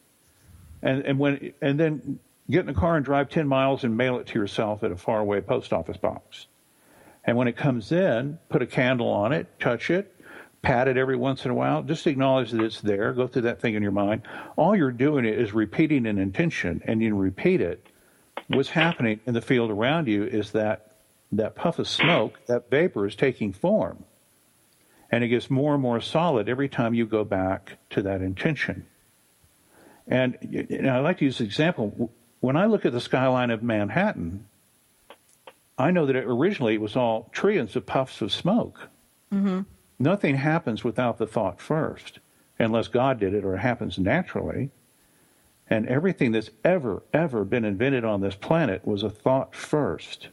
[0.82, 4.20] And and when and then get in the car and drive 10 miles and mail
[4.20, 6.48] it to yourself at a faraway post office box.
[7.24, 10.16] And when it comes in, put a candle on it, touch it,
[10.62, 13.62] pat it every once in a while, just acknowledge that it's there, go through that
[13.62, 14.24] thing in your mind.
[14.58, 17.88] All you're doing is repeating an intention and you repeat it.
[18.48, 20.92] What's happening in the field around you is that
[21.32, 24.04] that puff of smoke, that vapor is taking form.
[25.10, 28.86] And it gets more and more solid every time you go back to that intention.
[30.12, 32.12] And you know, I like to use the example.
[32.42, 34.46] When I look at the skyline of Manhattan,
[35.78, 38.90] I know that it originally it was all trillions of puffs of smoke.
[39.34, 39.62] Mm-hmm.
[40.00, 42.20] Nothing happens without the thought first,
[42.60, 44.70] unless God did it or it happens naturally.
[45.70, 50.28] And everything that's ever, ever been invented on this planet was a thought first.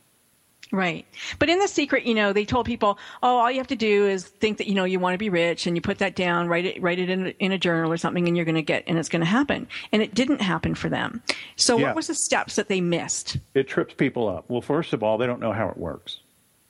[0.70, 1.07] Right.
[1.38, 4.07] But in The Secret, you know, they told people, oh, all you have to do
[4.07, 6.46] is think that, you know, you want to be rich and you put that down,
[6.48, 8.85] write it, write it in, in a journal or something and you're going to get,
[8.87, 9.66] and it's going to happen.
[9.92, 11.22] And it didn't happen for them.
[11.57, 11.87] So Yeah.
[11.87, 13.38] what was the steps that they missed?
[13.54, 14.44] It trips people up.
[14.48, 16.20] Well, first of all, they don't know how it works.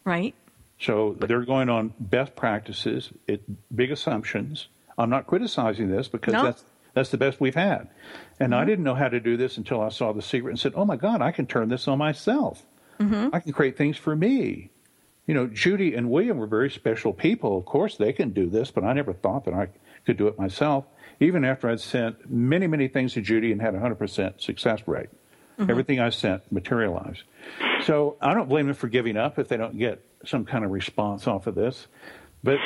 [0.04, 0.34] Right.
[0.80, 3.42] So they're going on best practices, it,
[3.74, 4.68] big assumptions.
[4.96, 6.44] I'm not criticizing this because No.
[6.44, 7.88] that's that's the best we've had.
[8.40, 8.68] And I mm-hmm.
[8.68, 10.96] didn't know how to do this until I saw the secret and said, "Oh my
[10.96, 12.62] God, I can turn this on myself.
[13.32, 14.70] I can create things for me."
[15.28, 17.58] you know, Judy and William were very special people.
[17.58, 19.68] Of course, they can do this, but I never thought that I
[20.06, 20.86] could do it myself.
[21.20, 25.10] Even after I'd sent many, many things to Judy and had a 100% success rate,
[25.58, 25.70] mm-hmm.
[25.70, 27.24] everything I sent materialized.
[27.84, 30.70] So I don't blame them for giving up if they don't get some kind of
[30.70, 31.88] response off of this.
[32.42, 32.58] But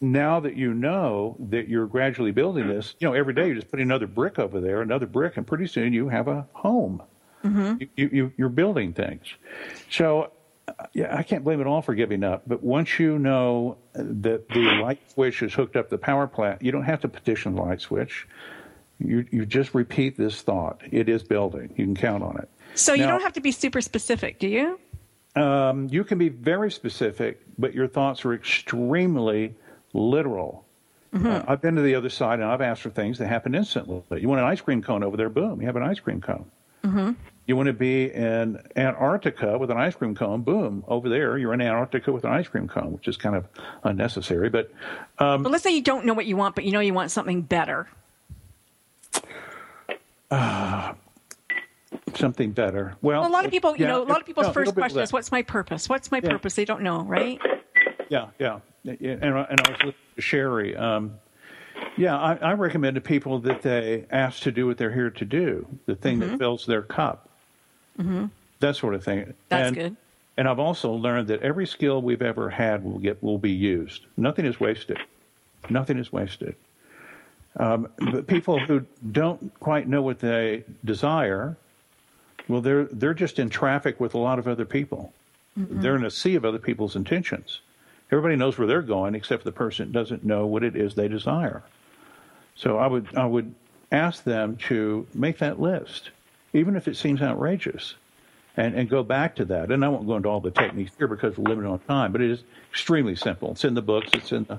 [0.00, 3.70] now that you know that you're gradually building this, you know, every day you're just
[3.70, 7.00] putting another brick over there, another brick, and pretty soon you have a home.
[7.44, 7.82] Mm-hmm.
[7.96, 9.26] You, you, you're building things.
[9.90, 10.32] So
[10.92, 12.42] yeah, I can't blame it all for giving up.
[12.46, 16.62] But once you know that the light switch is hooked up to the power plant,
[16.62, 18.26] you don't have to petition the light switch.
[18.98, 20.82] You you just repeat this thought.
[20.90, 21.72] It is building.
[21.76, 22.48] You can count on it.
[22.74, 24.78] So now, you don't have to be super specific, do you?
[25.36, 29.54] Um, you can be very specific, but your thoughts are extremely
[29.92, 30.64] literal.
[31.14, 31.26] Mm-hmm.
[31.26, 34.02] Uh, I've been to the other side and I've asked for things that happen instantly.
[34.20, 35.30] You want an ice cream cone over there?
[35.30, 36.50] Boom, you have an ice cream cone.
[36.84, 37.12] Mm-hmm.
[37.46, 40.42] You want to be in Antarctica with an ice cream cone?
[40.42, 43.48] Boom, over there you're in Antarctica with an ice cream cone, which is kind of
[43.84, 44.50] unnecessary.
[44.50, 44.70] But,
[45.18, 47.10] um, but let's say you don't know what you want, but you know you want
[47.10, 47.88] something better.
[50.30, 50.92] Uh,
[52.14, 52.96] something better.
[53.00, 55.00] Well, a lot of people, you yeah, know, a lot of people's no, first question
[55.00, 55.88] is, "What's my purpose?
[55.88, 56.30] What's my yeah.
[56.30, 57.40] purpose?" They don't know, right?
[58.10, 60.76] Yeah, yeah, and, and I was listening to Sherry.
[60.76, 61.18] Um,
[61.96, 65.24] yeah, I, I, recommend to people that they ask to do what they're here to
[65.24, 66.32] do, the thing mm-hmm.
[66.32, 67.28] that fills their cup,
[67.98, 68.26] mm-hmm.
[68.60, 69.34] that sort of thing.
[69.48, 69.96] That's and, good.
[70.36, 74.06] And I've also learned that every skill we've ever had will get will be used.
[74.16, 74.98] Nothing is wasted.
[75.68, 76.54] Nothing is wasted.
[77.56, 81.56] Um, but people who don't quite know what they desire,
[82.46, 85.12] well, they're they're just in traffic with a lot of other people.
[85.58, 85.80] Mm-hmm.
[85.80, 87.60] They're in a sea of other people's intentions.
[88.10, 91.62] Everybody knows where they're going, except the person doesn't know what it is they desire.
[92.54, 93.54] So I would I would
[93.92, 96.10] ask them to make that list,
[96.52, 97.94] even if it seems outrageous,
[98.56, 99.70] and, and go back to that.
[99.70, 102.20] And I won't go into all the techniques here because we're limited on time, but
[102.20, 103.52] it is extremely simple.
[103.52, 104.10] It's in the books.
[104.14, 104.58] It's in the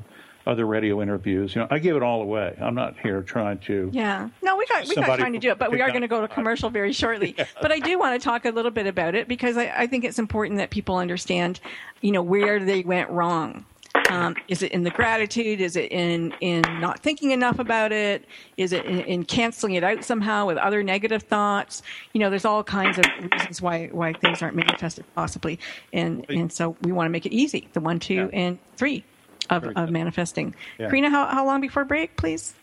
[0.49, 1.55] other radio interviews.
[1.55, 2.57] You know, I give it all away.
[2.59, 3.89] I'm not here trying to.
[3.93, 6.07] Yeah, no, we got we got trying to do it, but we are going to
[6.07, 7.35] go to commercial very shortly.
[7.37, 7.45] yeah.
[7.61, 10.03] But I do want to talk a little bit about it because I, I think
[10.03, 11.59] it's important that people understand,
[12.01, 13.65] you know, where they went wrong.
[14.09, 15.61] Um, is it in the gratitude?
[15.61, 18.25] Is it in in not thinking enough about it?
[18.57, 21.83] Is it in, in, canceling it out somehow with other negative thoughts?
[22.13, 25.59] You know, there's all kinds of reasons why why things aren't manifested possibly,
[25.93, 27.67] and and so we want to make it easy.
[27.73, 28.39] The one, two, yeah.
[28.39, 29.03] and three
[29.49, 30.55] of, of manifesting.
[30.77, 30.87] Yeah.
[30.87, 32.53] Karina, how, how long before break, please?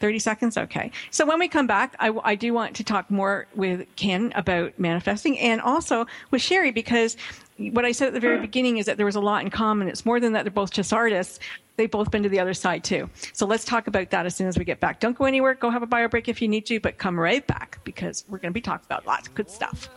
[0.00, 0.58] 30 seconds?
[0.58, 0.90] Okay.
[1.10, 4.78] So when we come back, I, I, do want to talk more with Ken about
[4.78, 7.16] manifesting and also with Sherry because
[7.56, 9.88] what I said at the very beginning is that there was a lot in common.
[9.88, 11.38] It's more than that they're both just artists.
[11.76, 13.08] They've both been to the other side too.
[13.32, 15.00] So let's talk about that as soon as we get back.
[15.00, 15.54] Don't go anywhere.
[15.54, 18.38] Go have a bio break if you need to, but come right back because we're
[18.38, 19.88] going to be talking about lots of good stuff.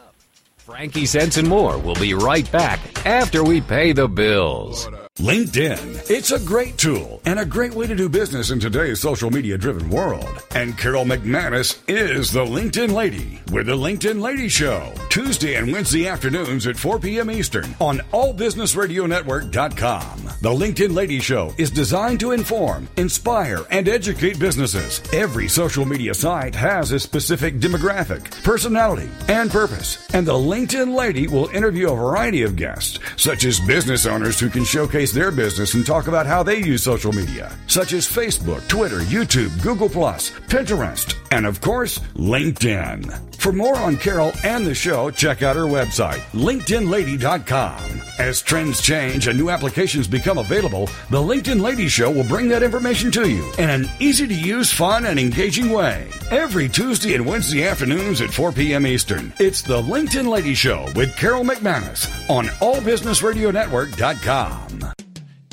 [0.67, 1.77] Frankie Sense and more.
[1.77, 4.85] We'll be right back after we pay the bills.
[5.19, 6.09] LinkedIn.
[6.11, 9.57] It's a great tool and a great way to do business in today's social media
[9.57, 10.29] driven world.
[10.53, 14.93] And Carol McManus is the LinkedIn Lady with the LinkedIn Lady Show.
[15.09, 17.31] Tuesday and Wednesday afternoons at 4 p.m.
[17.31, 20.23] Eastern on allbusinessradionetwork.com.
[20.41, 25.01] The LinkedIn Lady Show is designed to inform, inspire, and educate businesses.
[25.11, 30.07] Every social media site has a specific demographic, personality, and purpose.
[30.13, 34.49] And the LinkedIn Lady will interview a variety of guests, such as business owners who
[34.49, 38.07] can showcase showcase their business and talk about how they use social media, such as
[38.07, 43.27] Facebook, Twitter, YouTube, Google, Pinterest, and of course, LinkedIn.
[43.37, 48.01] For more on Carol and the show, check out her website, LinkedInLady.com.
[48.19, 52.63] As trends change and new applications become available, the LinkedIn Lady Show will bring that
[52.63, 56.09] information to you in an easy to use, fun, and engaging way.
[56.31, 58.87] Every Tuesday and Wednesday afternoons at 4 p.m.
[58.87, 64.93] Eastern, it's the LinkedIn Lady Show with Carol McManus on AllBusinessRadioNetwork.com.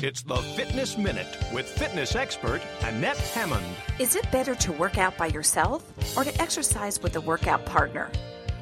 [0.03, 3.65] It's the Fitness Minute with fitness expert Annette Hammond.
[3.97, 8.11] Is it better to work out by yourself or to exercise with a workout partner?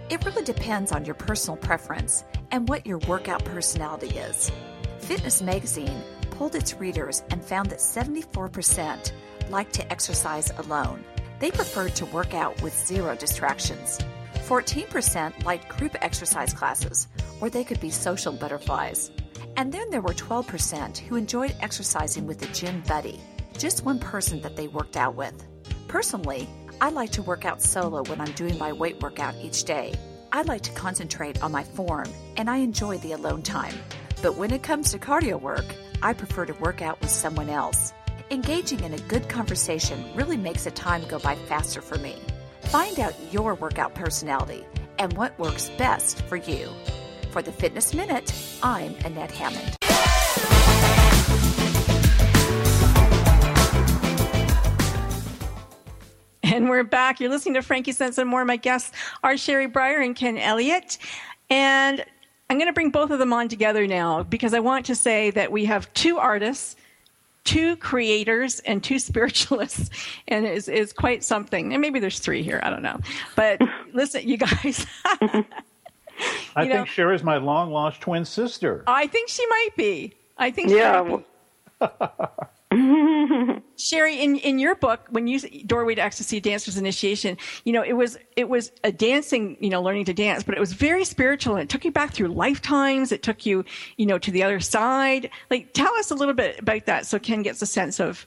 [0.10, 4.52] It really depends on your personal preference and what your workout personality is.
[5.00, 9.12] Fitness Magazine polled its readers and found that 74%
[9.50, 11.04] like to exercise alone.
[11.40, 14.00] They preferred to work out with zero distractions.
[14.44, 17.08] 14% liked group exercise classes
[17.40, 19.10] where they could be social butterflies.
[19.56, 23.22] And then there were 12% who enjoyed exercising with a gym buddy,
[23.58, 25.46] just one person that they worked out with.
[25.88, 26.50] Personally,
[26.82, 29.94] I like to work out solo when I'm doing my weight workout each day.
[30.34, 33.76] I like to concentrate on my form and I enjoy the alone time.
[34.22, 35.66] But when it comes to cardio work,
[36.02, 37.94] I prefer to work out with someone else.
[38.30, 42.18] Engaging in a good conversation really makes the time go by faster for me.
[42.74, 44.66] Find out your workout personality
[44.98, 46.68] and what works best for you.
[47.30, 48.34] For the Fitness Minute,
[48.64, 49.76] I'm Annette Hammond.
[56.42, 57.20] And we're back.
[57.20, 58.44] You're listening to Frankie Sense and More.
[58.44, 58.92] My guests
[59.24, 60.98] are Sherry Breyer and Ken Elliott.
[61.52, 62.04] And
[62.50, 65.30] I'm going to bring both of them on together now because I want to say
[65.30, 66.76] that we have two artists,
[67.44, 69.90] two creators, and two spiritualists,
[70.28, 71.74] and it is, is quite something.
[71.74, 72.60] And maybe there's three here.
[72.64, 73.00] I don't know.
[73.36, 73.62] But
[73.94, 74.86] listen, you guys.
[75.06, 78.84] I You know- think Sherry's my long lost twin sister.
[78.88, 80.14] I think she might be.
[80.38, 81.26] I think she Yeah, might
[81.80, 81.88] be.
[83.78, 87.94] Sherry, in, in your book, when you Doorway to Ecstasy, Dancer's Initiation, you know, it
[87.94, 91.56] was it was a dancing, you know, learning to dance, but it was very spiritual
[91.56, 93.12] and it took you back through lifetimes.
[93.12, 93.66] It took you,
[93.98, 95.30] you know, to the other side.
[95.50, 98.26] Like, tell us a little bit about that so Ken gets a sense of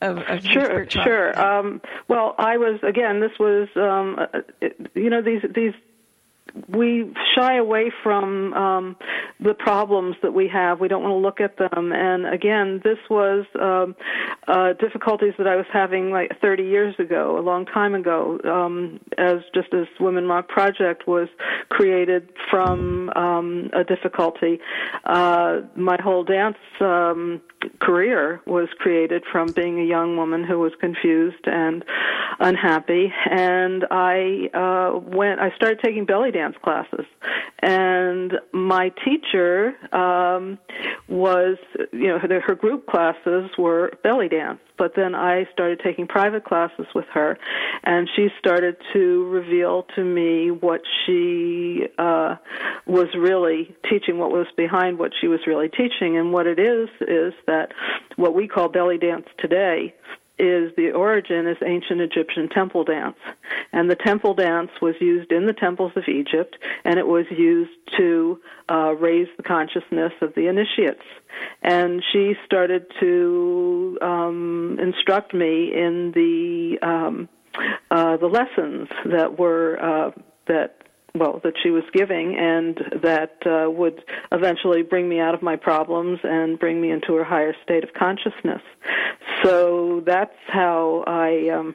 [0.00, 1.38] of, of Sure, sure.
[1.38, 3.20] Um, well, I was again.
[3.20, 5.74] This was, um, uh, it- you know, these these
[6.68, 8.96] we shy away from um,
[9.38, 10.80] the problems that we have.
[10.80, 11.92] We don't want to look at them.
[11.92, 13.96] And again, this was um,
[14.48, 19.00] uh, difficulties that I was having like 30 years ago, a long time ago, um,
[19.18, 21.28] as just as Women Rock Project was
[21.68, 24.60] created from um, a difficulty.
[25.04, 27.40] Uh, my whole dance um,
[27.80, 31.84] career was created from being a young woman who was confused and
[32.40, 33.12] unhappy.
[33.30, 35.40] And I uh, went.
[35.40, 37.06] I started taking belly dance classes,
[37.60, 40.58] and my teacher um,
[41.08, 41.58] was,
[41.92, 44.58] you know, her, her group classes were belly dance.
[44.78, 47.38] But then I started taking private classes with her,
[47.84, 52.36] and she started to reveal to me what she uh,
[52.86, 56.16] was really teaching, what was behind what she was really teaching.
[56.16, 57.72] And what it is, is that
[58.16, 59.94] what we call belly dance today
[60.40, 63.18] is the origin is ancient Egyptian temple dance.
[63.72, 67.70] And the temple dance was used in the temples of Egypt, and it was used
[67.98, 71.04] to uh, raise the consciousness of the initiates.
[71.62, 77.28] And she started to um, instruct me in the um,
[77.90, 80.10] uh, the lessons that were uh,
[80.46, 80.76] that
[81.14, 85.56] well that she was giving and that uh, would eventually bring me out of my
[85.56, 88.62] problems and bring me into a higher state of consciousness
[89.42, 91.74] so that's how i um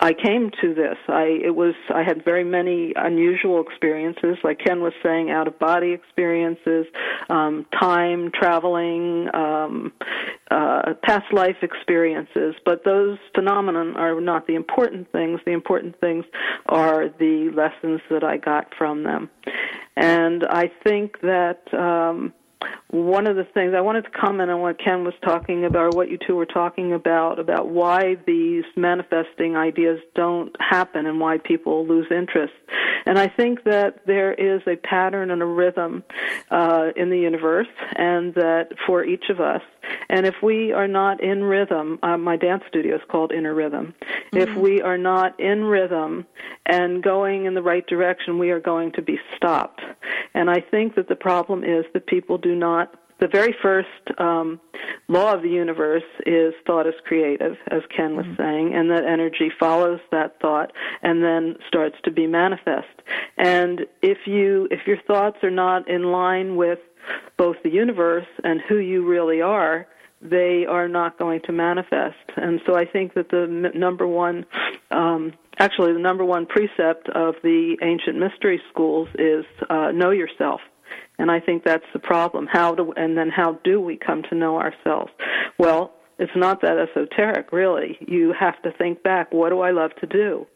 [0.00, 0.96] I came to this.
[1.08, 5.58] I it was I had very many unusual experiences, like Ken was saying, out of
[5.58, 6.86] body experiences,
[7.30, 9.92] um, time traveling, um,
[10.50, 12.54] uh, past life experiences.
[12.64, 15.40] But those phenomenon are not the important things.
[15.44, 16.24] The important things
[16.66, 19.30] are the lessons that I got from them,
[19.96, 21.72] and I think that.
[21.72, 22.32] Um,
[22.90, 25.96] one of the things I wanted to comment on what Ken was talking about, or
[25.96, 31.38] what you two were talking about, about why these manifesting ideas don't happen and why
[31.38, 32.52] people lose interest.
[33.06, 36.04] And I think that there is a pattern and a rhythm
[36.50, 39.62] uh, in the universe, and that for each of us,
[40.08, 43.94] and if we are not in rhythm, uh, my dance studio is called Inner Rhythm.
[44.32, 46.26] If we are not in rhythm
[46.66, 49.80] and going in the right direction, we are going to be stopped.
[50.34, 54.60] And I think that the problem is that people do not the very first um,
[55.06, 59.48] law of the universe is thought is creative, as Ken was saying, and that energy
[59.60, 62.88] follows that thought and then starts to be manifest.
[63.38, 66.80] And if you if your thoughts are not in line with
[67.36, 69.86] both the universe and who you really are,
[70.20, 72.16] they are not going to manifest.
[72.36, 74.46] And so I think that the m- number one,
[74.90, 80.60] um, actually, the number one precept of the ancient mystery schools is uh, know yourself.
[81.18, 82.46] And I think that's the problem.
[82.50, 85.12] How do and then how do we come to know ourselves?
[85.58, 87.98] Well, it's not that esoteric, really.
[88.00, 89.32] You have to think back.
[89.32, 90.46] What do I love to do?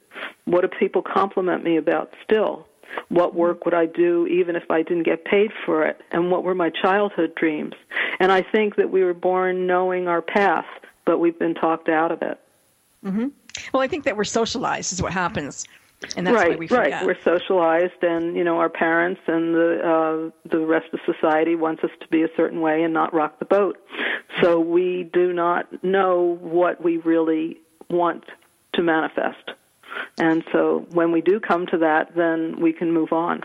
[0.45, 2.67] What do people compliment me about still?
[3.09, 6.01] What work would I do even if I didn't get paid for it?
[6.13, 7.75] And what were my childhood dreams?
[8.21, 10.67] And I think that we were born knowing our path,
[11.05, 12.39] but we've been talked out of it.
[13.05, 13.33] mhm
[13.73, 15.67] Well, I think that we're socialized is what happens,
[16.17, 16.93] and that's right, why we forget.
[16.93, 17.07] right.
[17.07, 21.83] We're socialized, and you know our parents and the uh, the rest of society wants
[21.85, 23.79] us to be a certain way and not rock the boat.
[24.43, 28.25] So we do not know what we really want
[28.75, 29.53] to manifest,
[30.19, 33.43] and so when we do come to that, then we can move on.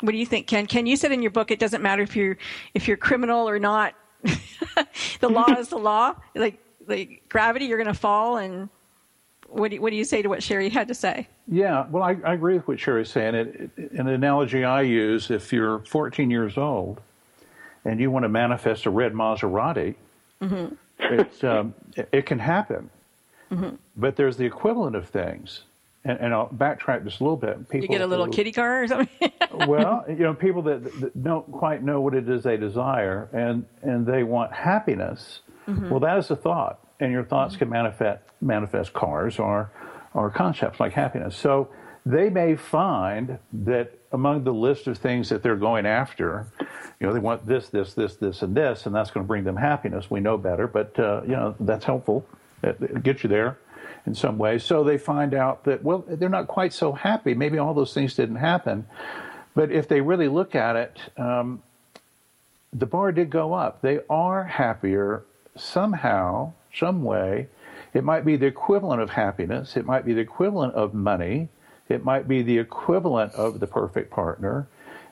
[0.00, 0.66] What do you think, Ken?
[0.66, 2.36] Ken, you said in your book it doesn't matter if you're
[2.74, 3.94] if you're criminal or not.
[5.20, 6.14] the law is the law.
[6.34, 8.36] Like like gravity, you're going to fall.
[8.36, 8.68] And
[9.52, 11.28] what do you, what do you say to what Sherry had to say?
[11.46, 13.34] Yeah, well, I, I agree with what Sherry's saying.
[13.34, 17.00] It, it, an analogy I use if you're 14 years old
[17.84, 19.94] and you want to manifest a red Maserati,
[20.98, 22.90] it's, um, it, it can happen.
[23.96, 25.62] But there's the equivalent of things.
[26.04, 27.68] and, and I'll backtrack just a little bit.
[27.68, 29.32] People you get a little who, kitty car or something.
[29.66, 33.64] well, you know, people that, that, don't quite know what it is they desire, and
[33.82, 35.40] and they want happiness.
[35.68, 35.90] Mm-hmm.
[35.90, 39.70] Well, that is a thought, and your thoughts can manifest manifest cars or
[40.14, 41.36] or concepts like happiness.
[41.36, 41.68] So
[42.04, 46.46] they may find that among the list of things that they're going after,
[47.00, 49.44] you know, they want this, this, this, this, and this, and that's going to bring
[49.44, 50.10] them happiness.
[50.10, 52.26] We know better, but uh, you know that's helpful.
[52.62, 53.58] It, it gets you there
[54.06, 54.64] in some ways.
[54.64, 57.34] So they find out that, well, they're not quite so happy.
[57.34, 58.86] Maybe all those things didn't happen.
[59.54, 61.62] But if they really look at it, um,
[62.72, 63.82] the bar did go up.
[63.82, 65.24] They are happier
[65.56, 67.48] somehow, some way.
[67.94, 69.76] It might be the equivalent of happiness.
[69.76, 71.48] It might be the equivalent of money.
[71.88, 74.66] It might be the equivalent of the perfect partner.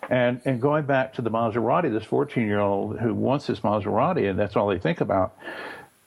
[0.08, 4.28] And, and going back to the Maserati, this 14 year old who wants this Maserati,
[4.28, 5.36] and that's all they think about,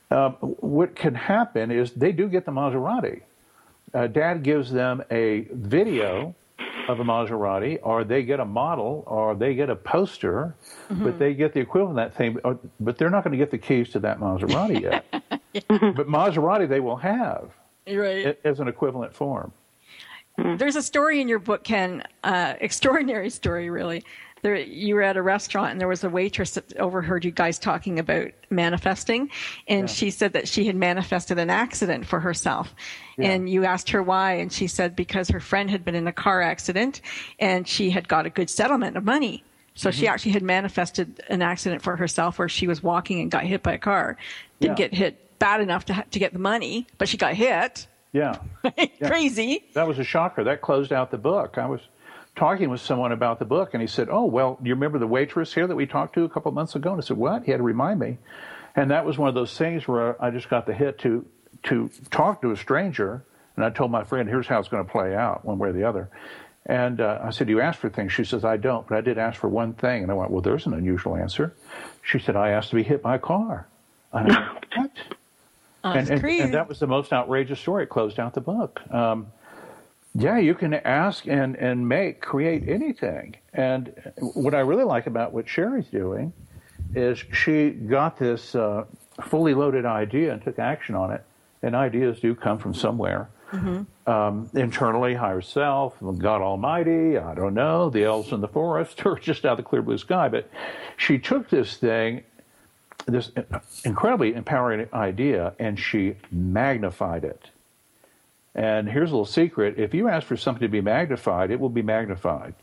[0.09, 3.21] uh, what can happen is they do get the Maserati.
[3.93, 6.35] Uh, Dad gives them a video
[6.87, 10.55] of a Maserati, or they get a model, or they get a poster,
[10.89, 11.03] mm-hmm.
[11.03, 12.37] but they get the equivalent of that thing.
[12.43, 15.05] But, but they're not going to get the keys to that Maserati yet.
[15.53, 15.61] yeah.
[15.69, 17.51] But Maserati they will have
[17.87, 18.37] right.
[18.43, 19.51] as an equivalent form.
[20.35, 24.03] There's a story in your book, Ken, uh, extraordinary story, really,
[24.43, 27.57] there, you were at a restaurant and there was a waitress that overheard you guys
[27.57, 29.31] talking about manifesting,
[29.67, 29.93] and yeah.
[29.93, 32.75] she said that she had manifested an accident for herself.
[33.17, 33.31] Yeah.
[33.31, 36.13] And you asked her why, and she said because her friend had been in a
[36.13, 37.01] car accident
[37.39, 39.43] and she had got a good settlement of money.
[39.75, 39.99] So mm-hmm.
[39.99, 43.63] she actually had manifested an accident for herself where she was walking and got hit
[43.63, 44.17] by a car.
[44.59, 44.87] Didn't yeah.
[44.87, 47.87] get hit bad enough to, to get the money, but she got hit.
[48.13, 48.37] Yeah.
[49.03, 49.63] Crazy.
[49.73, 50.43] That was a shocker.
[50.43, 51.57] That closed out the book.
[51.57, 51.81] I was
[52.35, 55.51] talking with someone about the book, and he said, "Oh, well, you remember the waitress
[55.51, 57.49] here that we talked to a couple of months ago?" And I said, "What?" He
[57.49, 58.19] had to remind me,
[58.75, 61.25] and that was one of those things where I just got the hit to
[61.63, 63.23] to talk to a stranger,
[63.55, 65.73] and I told my friend, "Here's how it's going to play out, one way or
[65.73, 66.11] the other."
[66.67, 69.17] And uh, I said, "You asked for things." She says, "I don't, but I did
[69.17, 71.55] ask for one thing." And I went, "Well, there's an unusual answer."
[72.03, 73.65] She said, "I asked to be hit by a car."
[74.11, 74.91] And I went, "What?"
[75.84, 77.84] And, and, and, that was the most outrageous story.
[77.84, 78.81] It closed out the book.
[78.91, 79.27] Um,
[80.15, 83.36] yeah, you can ask and, and make, create anything.
[83.53, 83.93] And
[84.36, 86.31] what I really like about what Sherry's doing
[86.93, 88.86] is she got this uh,
[89.23, 91.23] fully loaded idea and took action on it.
[91.63, 93.29] And ideas do come from somewhere.
[93.51, 94.09] Mm-hmm.
[94.09, 99.17] Um, internally, higher self, God Almighty, I don't know, the elves in the forest, or
[99.17, 100.27] just out of the clear blue sky.
[100.27, 100.49] But
[100.97, 102.23] she took this thing,
[103.05, 103.31] this
[103.83, 107.49] incredibly empowering idea, and she magnified it.
[108.55, 111.69] And here's a little secret: if you ask for something to be magnified, it will
[111.69, 112.53] be magnified.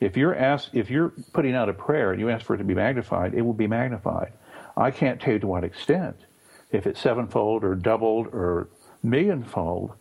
[0.00, 2.64] If you're asked, if you're putting out a prayer and you ask for it to
[2.64, 4.32] be magnified, it will be magnified.
[4.76, 6.16] I can't tell you to what extent,
[6.70, 8.68] if it's sevenfold or doubled or
[9.02, 9.92] millionfold,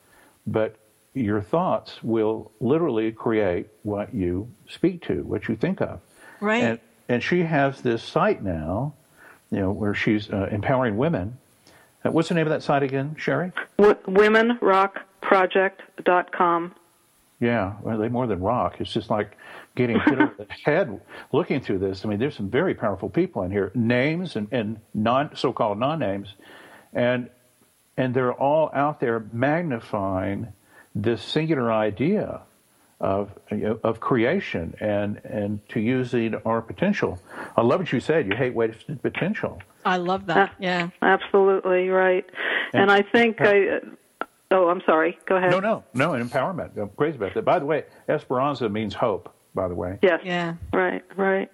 [0.45, 0.75] but
[1.15, 5.99] your thoughts will literally create what you speak to, what you think of.
[6.39, 6.63] Right.
[6.63, 6.79] And,
[7.09, 8.93] and she has this site now,
[9.51, 11.37] you know, where she's uh, empowering women
[12.07, 13.51] uh, what's the name of that site again, Sherry?
[13.79, 16.75] WomenRockProject.com.
[17.39, 18.77] Yeah, well, they more than rock.
[18.79, 19.37] It's just like
[19.75, 20.99] getting hit over the head
[21.31, 22.03] looking through this.
[22.03, 26.33] I mean, there's some very powerful people in here, names and, and non so-called non-names,
[26.93, 27.29] and
[27.95, 30.47] and they're all out there magnifying
[30.95, 32.41] this singular idea
[32.99, 33.31] of
[33.83, 37.19] of creation and and to using our potential.
[37.55, 38.27] I love what you said.
[38.27, 39.61] You hate wasted potential.
[39.85, 40.55] I love that.
[40.59, 42.25] Yeah, absolutely right.
[42.73, 43.79] And, and I think I.
[44.49, 45.17] Oh, I'm sorry.
[45.27, 45.51] Go ahead.
[45.51, 46.11] No, no, no.
[46.11, 46.77] Empowerment.
[46.77, 47.45] I'm crazy about that.
[47.45, 49.33] By the way, Esperanza means hope.
[49.53, 49.99] By the way.
[50.01, 50.21] Yes.
[50.23, 50.55] Yeah.
[50.71, 51.03] Right.
[51.15, 51.51] Right.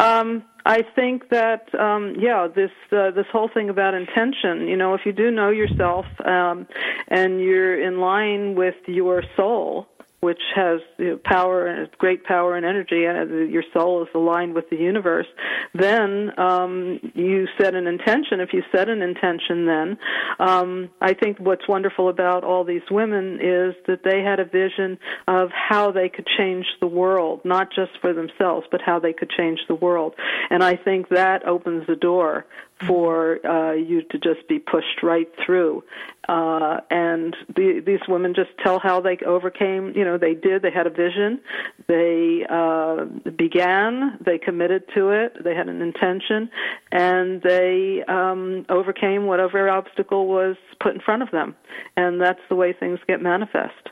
[0.00, 4.68] Um, I think that um, yeah, this uh, this whole thing about intention.
[4.68, 6.66] You know, if you do know yourself um,
[7.08, 9.88] and you're in line with your soul,
[10.20, 10.80] which has
[11.24, 15.26] power and great power and energy, and your soul is aligned with the universe,
[15.74, 18.40] then um, you set an intention.
[18.40, 19.98] If you set an intention, then
[20.40, 24.98] um, I think what's wonderful about all these women is that they had a vision
[25.28, 29.30] of how they could change the world, not just for themselves, but how they could
[29.30, 30.14] change the world.
[30.50, 32.44] And I think that opens the door
[32.86, 35.82] for uh, you to just be pushed right through.
[36.28, 39.92] Uh, and the, these women just tell how they overcame.
[39.96, 40.62] You know, they did.
[40.62, 41.40] They had a vision.
[41.86, 43.04] They uh,
[43.36, 44.18] began.
[44.24, 45.42] They committed to it.
[45.42, 46.50] They had an intention,
[46.92, 51.56] and they um, overcame whatever obstacle was put in front of them.
[51.96, 53.88] And that's the way things get manifest.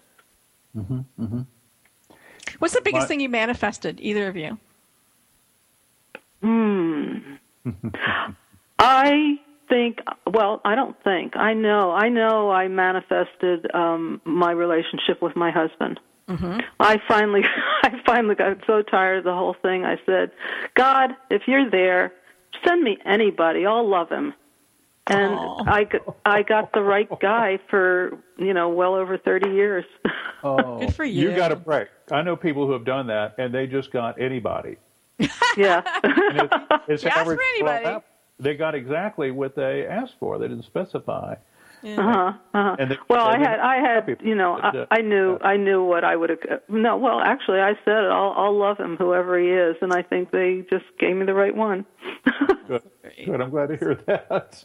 [0.76, 1.40] Mm-hmm, mm-hmm.
[2.58, 4.58] What's the biggest thing you manifested, either of you?
[6.42, 7.18] Hmm.
[8.78, 10.00] I think.
[10.26, 11.36] Well, I don't think.
[11.36, 11.92] I know.
[11.92, 12.50] I know.
[12.50, 16.00] I manifested um, my relationship with my husband.
[16.28, 16.60] Mm-hmm.
[16.80, 17.42] I finally,
[17.82, 19.84] I finally got so tired of the whole thing.
[19.84, 20.32] I said,
[20.74, 22.12] God, if you're there,
[22.66, 23.64] send me anybody.
[23.66, 24.34] I'll love him.
[25.08, 25.84] And Aw.
[26.24, 29.84] i got the right guy for you know well over thirty years.
[30.44, 31.30] Oh, Good for you.
[31.30, 31.88] You got a break.
[32.12, 34.76] I know people who have done that, and they just got anybody.
[35.56, 35.82] yeah.
[36.04, 36.54] And it's,
[36.88, 38.04] it's You average- for anybody.
[38.38, 40.38] Well, they got exactly what they asked for.
[40.38, 41.36] They didn't specify.
[41.84, 42.76] Uh-huh, uh-huh.
[42.78, 45.84] And they- well, I had, I had, happy you know, I, I knew, I knew
[45.84, 46.40] what I would have.
[46.68, 48.10] No, well, actually, I said it.
[48.10, 51.34] I'll, I'll love him, whoever he is, and I think they just gave me the
[51.34, 51.84] right one.
[52.66, 52.82] Good.
[53.24, 53.40] Good.
[53.40, 54.64] I'm glad to hear that.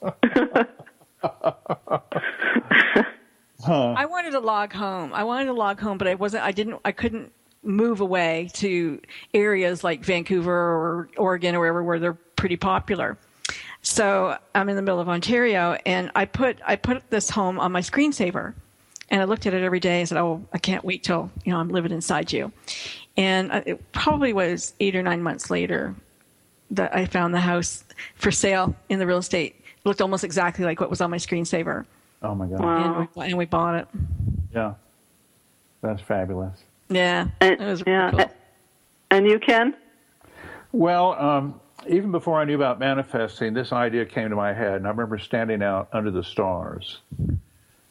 [3.63, 5.13] I wanted to log home.
[5.13, 6.43] I wanted to log home, but I wasn't.
[6.43, 6.80] I didn't.
[6.84, 7.32] I couldn't
[7.63, 8.99] move away to
[9.34, 13.17] areas like Vancouver or Oregon or wherever where they're pretty popular.
[13.84, 17.71] So I'm in the middle of Ontario, and I put I put this home on
[17.71, 18.53] my screensaver,
[19.09, 21.51] and I looked at it every day and said, "Oh, I can't wait till you
[21.51, 22.51] know I'm living inside you."
[23.17, 25.95] And it probably was eight or nine months later
[26.71, 27.84] that I found the house
[28.15, 29.55] for sale in the real estate.
[29.57, 31.86] It looked almost exactly like what was on my screensaver,
[32.21, 32.59] oh my God.
[32.61, 32.99] Wow.
[32.99, 33.88] and we, and we bought it.
[34.53, 34.75] Yeah.
[35.82, 36.57] That's fabulous.
[36.89, 38.32] Yeah, And, it was really yeah, cool.
[39.09, 39.73] and you can.
[40.71, 44.88] Well, um, even before I knew about manifesting, this idea came to my head, and
[44.88, 46.99] I remember standing out under the stars,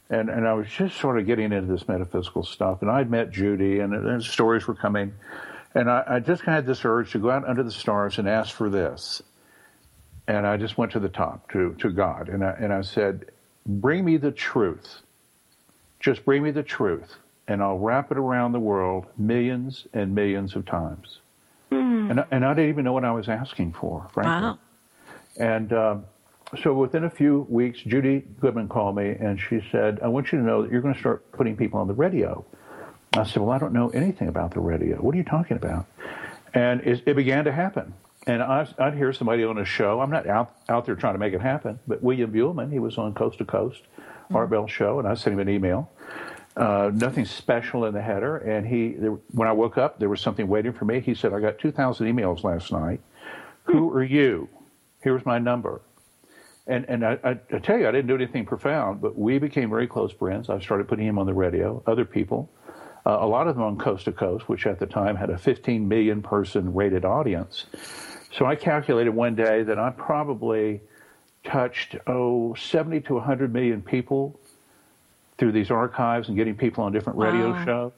[0.08, 3.30] and and I was just sort of getting into this metaphysical stuff, and I'd met
[3.30, 5.12] Judy, and, and stories were coming,
[5.74, 8.54] and I, I just had this urge to go out under the stars and ask
[8.54, 9.22] for this,
[10.28, 13.26] and I just went to the top to to God, and I and I said,
[13.66, 15.00] bring me the truth,
[15.98, 17.16] just bring me the truth,
[17.48, 21.20] and I'll wrap it around the world millions and millions of times.
[21.70, 24.32] And, I- and I didn't even know what I was asking for, frankly.
[24.32, 24.58] Wow.
[25.38, 26.04] And um,
[26.62, 30.38] so within a few weeks, Judy Goodman called me and she said, I want you
[30.38, 32.44] to know that you're going to start putting people on the radio.
[33.14, 34.96] I said, Well, I don't know anything about the radio.
[34.96, 35.86] What are you talking about?
[36.54, 37.94] And it, it began to happen.
[38.26, 40.00] And I, I'd hear somebody on a show.
[40.00, 42.98] I'm not out, out there trying to make it happen, but William Buhlman, he was
[42.98, 43.80] on Coast to Coast,
[44.34, 45.90] Art Bell Show, and I sent him an email.
[46.56, 48.38] Uh, nothing special in the header.
[48.38, 51.00] And he, there, when I woke up, there was something waiting for me.
[51.00, 53.00] He said, I got 2,000 emails last night.
[53.64, 54.48] Who are you?
[55.00, 55.80] Here's my number.
[56.66, 59.70] And, and I, I, I tell you, I didn't do anything profound, but we became
[59.70, 60.50] very close friends.
[60.50, 62.50] I started putting him on the radio, other people,
[63.06, 65.38] uh, a lot of them on Coast to Coast, which at the time had a
[65.38, 67.66] 15 million person rated audience.
[68.32, 70.80] So I calculated one day that I probably
[71.42, 74.38] touched, oh, 70 to 100 million people
[75.40, 77.64] through these archives and getting people on different radio Wow.
[77.64, 77.92] shows.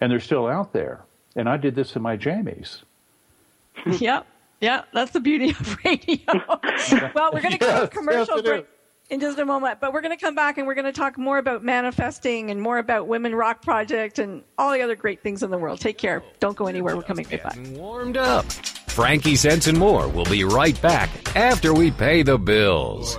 [0.00, 1.02] And they're still out there.
[1.36, 2.80] And I did this in my jammies.
[3.98, 4.26] Yep.
[4.60, 6.18] Yeah, that's the beauty of radio.
[7.14, 8.66] well, we're going to go to commercial yes, break
[9.10, 11.18] in just a moment, but we're going to come back and we're going to talk
[11.18, 15.42] more about manifesting and more about Women Rock Project and all the other great things
[15.42, 15.80] in the world.
[15.80, 16.22] Take care.
[16.40, 16.96] Don't go anywhere.
[16.96, 17.58] We're coming right back.
[17.72, 18.44] Warmed up.
[18.88, 23.18] Frankincense and more will be right back after we pay the bills.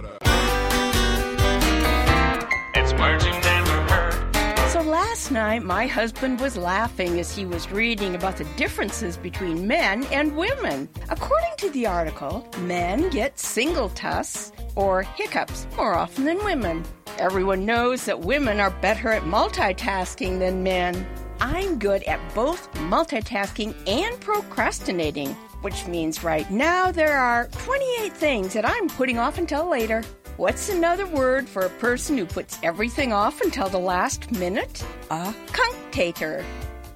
[5.26, 10.03] Last night, my husband was laughing as he was reading about the differences between men
[10.11, 10.88] and women.
[11.09, 16.84] According to the article, men get singultus or hiccups more often than women.
[17.17, 21.07] Everyone knows that women are better at multitasking than men.
[21.41, 25.30] I'm good at both multitasking and procrastinating,
[25.63, 30.03] which means right now there are 28 things that I'm putting off until later.
[30.38, 34.86] What's another word for a person who puts everything off until the last minute?
[35.09, 36.43] A cunctator.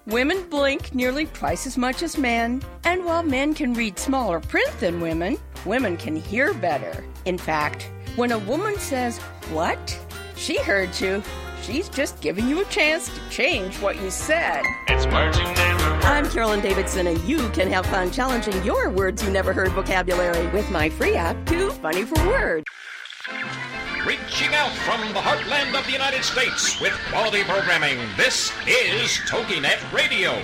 [0.07, 4.77] Women blink nearly twice as much as men, and while men can read smaller print
[4.81, 7.05] than women, women can hear better.
[7.23, 9.19] In fact, when a woman says,
[9.53, 9.97] What?
[10.35, 11.23] She heard you.
[11.61, 14.63] She's just giving you a chance to change what you said.
[14.89, 16.03] It's words you never heard.
[16.03, 20.45] I'm Carolyn Davidson, and you can have fun challenging your words you never heard vocabulary
[20.47, 22.65] with my free app, Too Funny for Words.
[24.05, 29.93] Reaching out from the heartland of the United States with quality programming, this is TogiNet
[29.93, 30.41] Radio.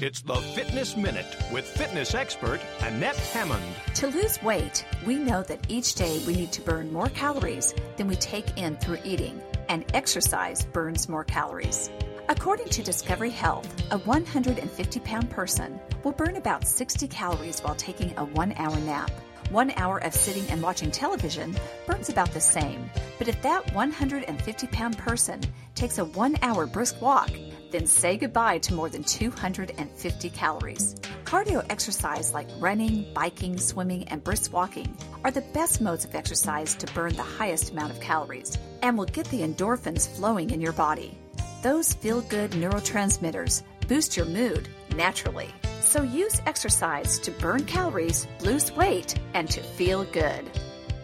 [0.00, 3.62] It's the Fitness Minute with fitness expert Annette Hammond.
[3.96, 8.08] To lose weight, we know that each day we need to burn more calories than
[8.08, 11.90] we take in through eating, and exercise burns more calories.
[12.30, 18.16] According to Discovery Health, a 150 pound person will burn about 60 calories while taking
[18.16, 19.10] a one hour nap.
[19.50, 22.88] One hour of sitting and watching television burns about the same.
[23.18, 25.40] But if that 150 pound person
[25.74, 27.30] takes a one hour brisk walk,
[27.72, 30.94] then say goodbye to more than 250 calories.
[31.24, 36.76] Cardio exercise like running, biking, swimming, and brisk walking are the best modes of exercise
[36.76, 40.72] to burn the highest amount of calories and will get the endorphins flowing in your
[40.72, 41.18] body.
[41.62, 45.48] Those feel good neurotransmitters boost your mood naturally.
[45.80, 50.48] So use exercise to burn calories, lose weight, and to feel good.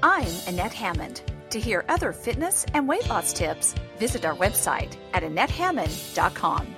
[0.04, 1.22] I'm Annette Hammond.
[1.50, 6.75] To hear other fitness and weight loss tips, visit our website at AnnetteHammond.com.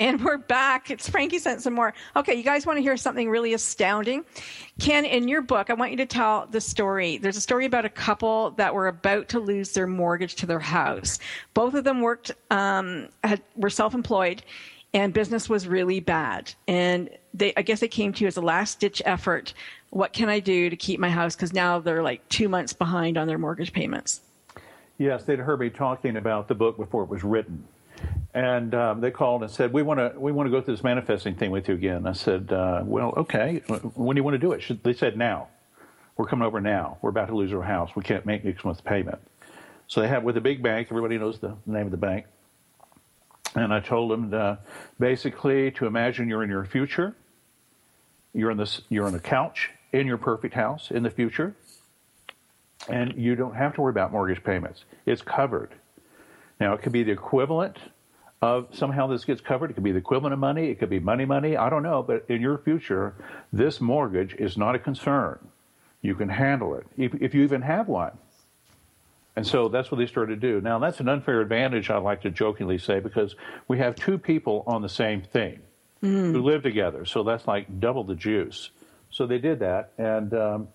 [0.00, 0.90] And we're back.
[0.90, 1.92] It's Frankie sent some more.
[2.16, 4.24] Okay, you guys want to hear something really astounding?
[4.78, 7.18] Ken, in your book, I want you to tell the story.
[7.18, 10.58] There's a story about a couple that were about to lose their mortgage to their
[10.58, 11.18] house.
[11.52, 14.42] Both of them worked, um, had, were self-employed,
[14.94, 16.54] and business was really bad.
[16.66, 19.52] And they, I guess they came to you as a last-ditch effort.
[19.90, 21.36] What can I do to keep my house?
[21.36, 24.22] Because now they're like two months behind on their mortgage payments.
[24.96, 27.64] Yes, they'd heard me talking about the book before it was written
[28.34, 30.84] and um, they called and said, "We want to we want to go through this
[30.84, 33.62] manifesting thing with you again." I said, uh, "Well, okay.
[33.94, 35.48] When do you want to do it?" They said, "Now.
[36.16, 36.98] We're coming over now.
[37.00, 37.96] We're about to lose our house.
[37.96, 39.20] We can't make next month's payment."
[39.86, 40.88] So they have with a big bank.
[40.90, 42.26] Everybody knows the name of the bank.
[43.54, 44.58] And I told them to,
[44.98, 47.16] basically to imagine you're in your future.
[48.32, 48.82] You're in this.
[48.88, 51.56] You're on a couch in your perfect house in the future,
[52.88, 54.84] and you don't have to worry about mortgage payments.
[55.06, 55.70] It's covered.
[56.60, 57.78] Now it could be the equivalent
[58.42, 59.70] of somehow this gets covered.
[59.70, 60.68] It could be the equivalent of money.
[60.68, 61.56] It could be money, money.
[61.56, 62.02] I don't know.
[62.02, 63.14] But in your future,
[63.52, 65.38] this mortgage is not a concern.
[66.00, 68.12] You can handle it if, if you even have one.
[69.36, 70.60] And so that's what they started to do.
[70.60, 73.36] Now that's an unfair advantage, I like to jokingly say, because
[73.68, 75.60] we have two people on the same thing
[76.02, 76.32] mm.
[76.32, 77.04] who live together.
[77.04, 78.70] So that's like double the juice.
[79.10, 79.92] So they did that.
[79.98, 80.68] And um,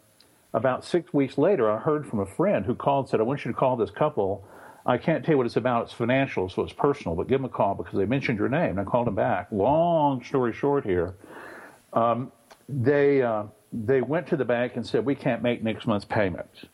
[0.53, 3.43] about six weeks later, I heard from a friend who called and said, I want
[3.43, 4.47] you to call this couple
[4.85, 5.85] I can't tell you what it's about.
[5.85, 7.15] It's financial, so it's personal.
[7.15, 8.71] But give them a call because they mentioned your name.
[8.71, 9.47] And I called them back.
[9.51, 11.15] Long story short, here,
[11.93, 12.31] um,
[12.69, 16.69] they uh, they went to the bank and said we can't make next month's payment,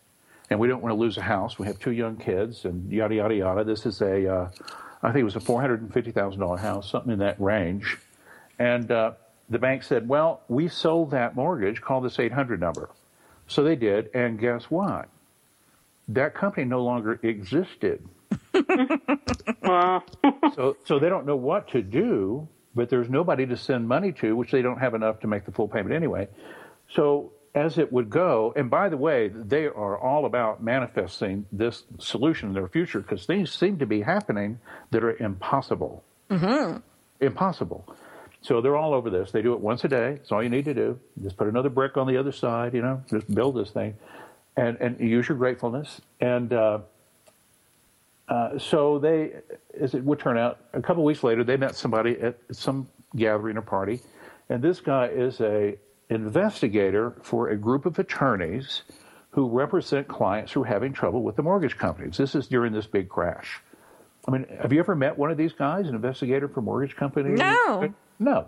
[0.50, 1.58] and we don't want to lose a house.
[1.58, 3.64] We have two young kids, and yada yada yada.
[3.64, 4.50] This is a, uh,
[5.02, 7.40] I think it was a four hundred and fifty thousand dollar house, something in that
[7.40, 7.98] range,
[8.60, 9.14] and uh,
[9.50, 11.82] the bank said, well, we sold that mortgage.
[11.82, 12.90] Call this eight hundred number.
[13.48, 15.10] So they did, and guess what?
[16.16, 18.08] That company no longer existed.
[19.64, 24.36] so, so they don't know what to do, but there's nobody to send money to,
[24.36, 26.28] which they don't have enough to make the full payment anyway.
[26.94, 31.84] So, as it would go, and by the way, they are all about manifesting this
[32.00, 34.60] solution in their future because things seem to be happening
[34.92, 36.02] that are impossible.
[36.30, 36.78] Mm-hmm.
[37.20, 37.94] Impossible.
[38.42, 39.32] So they're all over this.
[39.32, 40.14] They do it once a day.
[40.16, 40.98] That's all you need to do.
[41.22, 43.96] Just put another brick on the other side, you know, just build this thing
[44.62, 46.02] and, and use your gratefulness.
[46.20, 46.80] And uh,
[48.30, 49.34] uh, so they,
[49.80, 52.88] as it would turn out, a couple of weeks later, they met somebody at some
[53.16, 54.02] gathering or party,
[54.50, 55.78] and this guy is a
[56.10, 58.84] investigator for a group of attorneys
[59.32, 62.18] who represent clients who are having trouble with the mortgage companies.
[62.18, 63.62] This is during this big crash.
[64.28, 67.40] I mean, have you ever met one of these guys, an investigator for mortgage companies?
[67.40, 67.94] No.
[68.20, 68.48] No.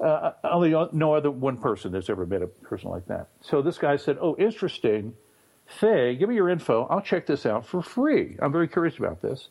[0.00, 3.28] Uh, only no other one person that's ever met a person like that.
[3.42, 5.14] So this guy said, "Oh, interesting.
[5.66, 6.86] Faye, give me your info.
[6.90, 8.36] I'll check this out for free.
[8.40, 9.48] I'm very curious about this.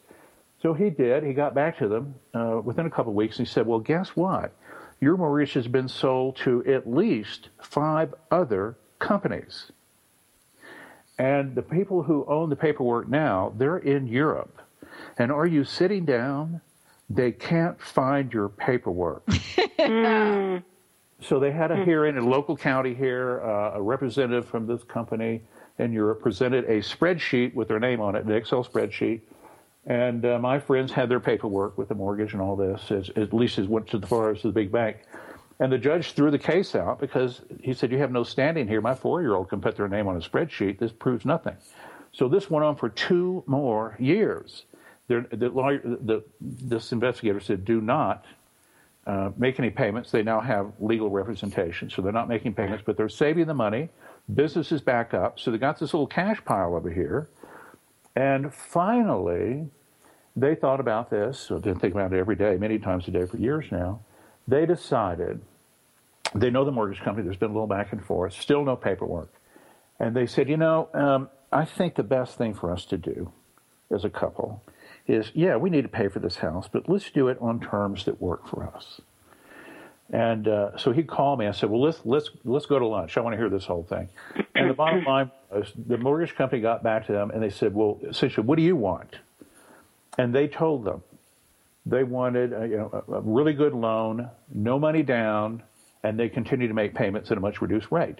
[0.61, 1.23] So he did.
[1.23, 3.37] He got back to them uh, within a couple of weeks.
[3.37, 4.53] And he said, Well, guess what?
[5.01, 9.71] Your mortgage has been sold to at least five other companies.
[11.19, 14.61] And the people who own the paperwork now, they're in Europe.
[15.17, 16.61] And are you sitting down?
[17.09, 19.27] They can't find your paperwork.
[21.21, 23.41] So they had a hearing in a local county here.
[23.41, 25.41] Uh, a representative from this company
[25.79, 29.21] in Europe presented a spreadsheet with their name on it, an Excel spreadsheet.
[29.85, 33.33] And uh, my friends had their paperwork with the mortgage and all this, as, at
[33.33, 34.97] least as went to the far as the big bank.
[35.59, 38.81] And the judge threw the case out because he said, You have no standing here.
[38.81, 40.79] My four year old can put their name on a spreadsheet.
[40.79, 41.55] This proves nothing.
[42.11, 44.65] So this went on for two more years.
[45.07, 48.25] The, the lawyer, the, this investigator said, Do not
[49.05, 50.11] uh, make any payments.
[50.11, 51.89] They now have legal representation.
[51.89, 53.89] So they're not making payments, but they're saving the money
[54.31, 55.39] business is back up.
[55.39, 57.29] So they got this little cash pile over here.
[58.15, 59.69] And finally,
[60.35, 61.39] they thought about this.
[61.39, 64.01] So they've been thinking about it every day, many times a day for years now.
[64.47, 65.41] They decided,
[66.35, 69.33] they know the mortgage company, there's been a little back and forth, still no paperwork.
[69.99, 73.31] And they said, you know, um, I think the best thing for us to do
[73.91, 74.63] as a couple
[75.07, 78.05] is, yeah, we need to pay for this house, but let's do it on terms
[78.05, 79.01] that work for us.
[80.13, 81.47] And uh, so he called me.
[81.47, 83.17] I said, "Well, let's let's let's go to lunch.
[83.17, 84.07] I want to hear this whole thing."
[84.55, 87.73] And the bottom line was, the mortgage company got back to them and they said,
[87.73, 89.17] "Well, essentially, what do you want?"
[90.17, 91.01] And they told them,
[91.85, 95.63] They wanted a, you know, a, really good loan, no money down,
[96.03, 98.19] and they continued to make payments at a much reduced rate.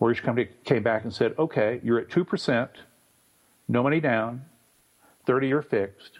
[0.00, 2.68] Mortgage company came back and said, okay, you're at 2%,
[3.68, 4.44] no money down,
[5.26, 6.18] 30 year fixed,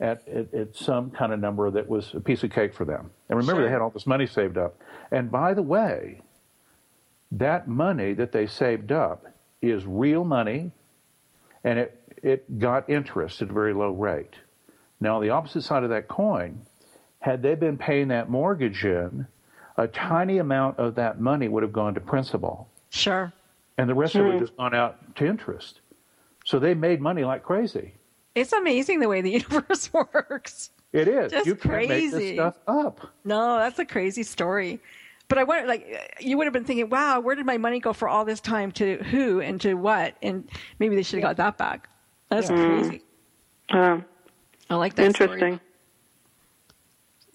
[0.00, 3.10] at, at, at, some kind of number that was a piece of cake for them.
[3.28, 3.66] And remember, sure.
[3.66, 4.76] they had all this money saved up.
[5.10, 6.20] And by the way,
[7.32, 9.26] that money that they saved up
[9.62, 10.72] is real money,
[11.62, 14.34] and it, it got interest at a very low rate.
[15.00, 16.62] Now, on the opposite side of that coin,
[17.20, 19.26] had they been paying that mortgage in,
[19.76, 22.68] a tiny amount of that money would have gone to principal.
[22.90, 23.32] Sure.
[23.76, 24.20] And the rest mm.
[24.20, 25.80] of it would have just gone out to interest.
[26.44, 27.94] So they made money like crazy.
[28.34, 30.70] It's amazing the way the universe works.
[30.92, 31.32] It is.
[31.32, 31.88] Just you crazy.
[31.88, 33.10] can't make this stuff up.
[33.24, 34.80] No, that's a crazy story.
[35.28, 37.92] But I wonder, like, you would have been thinking, "Wow, where did my money go
[37.92, 38.70] for all this time?
[38.72, 41.88] To who and to what?" And maybe they should have got that back.
[42.28, 42.56] That's yeah.
[42.56, 43.02] crazy.
[43.70, 44.00] Uh,
[44.68, 45.06] I like that.
[45.06, 45.38] Interesting.
[45.38, 45.60] Story.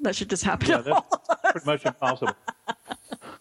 [0.02, 0.70] That should just happen.
[0.70, 2.36] Yeah, that's pretty much impossible.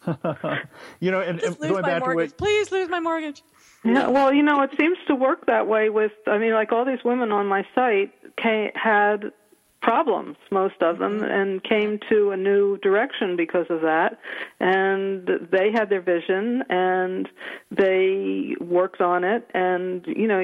[1.00, 2.30] you know, and, and going back mortgage.
[2.30, 3.42] to what, please lose my mortgage.
[3.85, 6.12] Yeah, well, you know, it seems to work that way with.
[6.26, 9.33] I mean, like all these women on my site came, had
[9.81, 11.31] problems, most of them, mm-hmm.
[11.31, 14.18] and came to a new direction because of that.
[14.61, 17.29] And they had their vision and
[17.70, 19.49] they worked on it.
[19.55, 20.41] And, you know,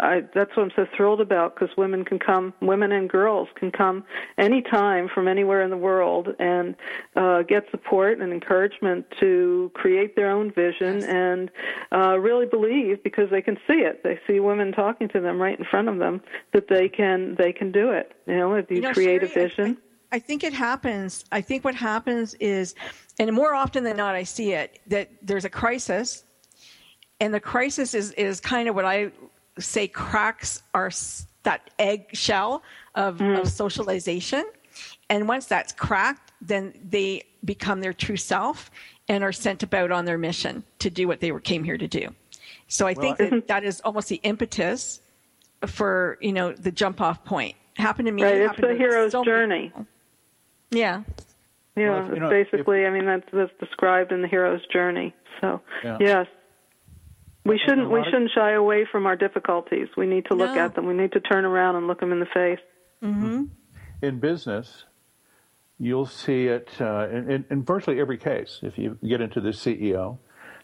[0.00, 3.70] I, that's what I'm so thrilled about because women can come, women and girls can
[3.70, 4.04] come
[4.36, 6.74] anytime from anywhere in the world and
[7.16, 11.04] uh, get support and encouragement to create their own vision yes.
[11.08, 11.50] and
[11.92, 14.02] uh, really believe because they can see it.
[14.02, 16.20] They see women talking to them right in front of them
[16.52, 18.12] that they can, they can do it.
[18.26, 19.78] You know, if you, you know, create Sherry, a vision.
[20.10, 21.24] I, I, think it happens.
[21.32, 22.74] I think what happens is,
[23.18, 26.24] and more often than not, I see it that there's a crisis,
[27.20, 29.12] and the crisis is is kind of what I
[29.58, 30.90] say cracks our
[31.44, 32.62] that egg shell
[32.94, 33.40] of, mm.
[33.40, 34.44] of socialization,
[35.08, 38.70] and once that's cracked, then they become their true self
[39.08, 41.88] and are sent about on their mission to do what they were came here to
[41.88, 42.08] do.
[42.68, 45.00] So I well, think that that is almost the impetus
[45.66, 48.22] for you know the jump off point happened to me.
[48.22, 49.72] Right, it's the hero's so journey.
[50.70, 51.02] Yeah.
[51.76, 54.60] Yeah, well, if, you know, basically, if, I mean, that's, that's described in the hero's
[54.72, 55.14] journey.
[55.40, 55.96] So, yeah.
[56.00, 56.26] yes.
[57.44, 59.88] We shouldn't we shouldn't shy away from our difficulties.
[59.96, 60.64] We need to look no.
[60.64, 60.86] at them.
[60.86, 62.60] We need to turn around and look them in the face.
[63.02, 63.44] Mm-hmm.
[64.00, 64.84] In business,
[65.76, 68.60] you'll see it uh, in, in, virtually every case.
[68.62, 70.18] If you get into the CEO,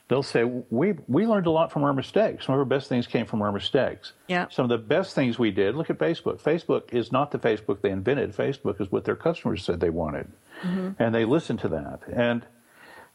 [0.08, 2.46] they'll say, we, we learned a lot from our mistakes.
[2.46, 4.12] Some of our best things came from our mistakes.
[4.26, 4.46] Yeah.
[4.50, 6.40] Some of the best things we did, look at Facebook.
[6.40, 8.34] Facebook is not the Facebook they invented.
[8.34, 10.26] Facebook is what their customers said they wanted.
[10.62, 11.02] Mm-hmm.
[11.02, 12.00] And they listened to that.
[12.10, 12.44] And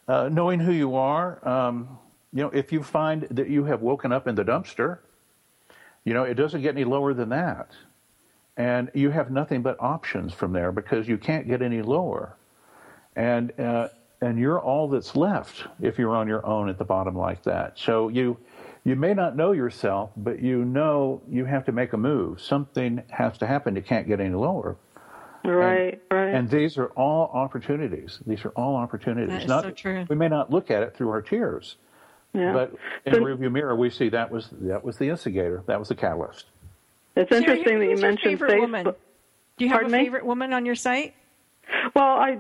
[0.08, 1.98] uh, knowing who you are, um,
[2.32, 5.00] you know, if you find that you have woken up in the dumpster,
[6.04, 7.72] you know, it doesn't get any lower than that.
[8.56, 12.36] And you have nothing but options from there because you can't get any lower.
[13.16, 13.90] And uh,
[14.24, 17.78] and you're all that's left if you're on your own at the bottom like that.
[17.78, 18.38] So you
[18.86, 22.42] you may not know yourself, but you know you have to make a move.
[22.42, 23.76] Something has to happen.
[23.76, 24.76] You can't get any lower.
[25.46, 26.34] Right, and, right.
[26.34, 28.20] And these are all opportunities.
[28.26, 29.30] These are all opportunities.
[29.30, 30.06] That is not, so true.
[30.10, 31.76] We may not look at it through our tears,
[32.34, 32.54] yeah.
[32.54, 32.74] but
[33.06, 35.64] in the rearview mirror, we see that was that was the instigator.
[35.68, 36.46] That was the catalyst.
[37.16, 38.60] It's interesting that you mentioned Facebook.
[38.60, 38.86] Woman?
[38.86, 40.04] Do you have Pardon a me?
[40.06, 41.14] favorite woman on your site?
[41.94, 42.38] Well, I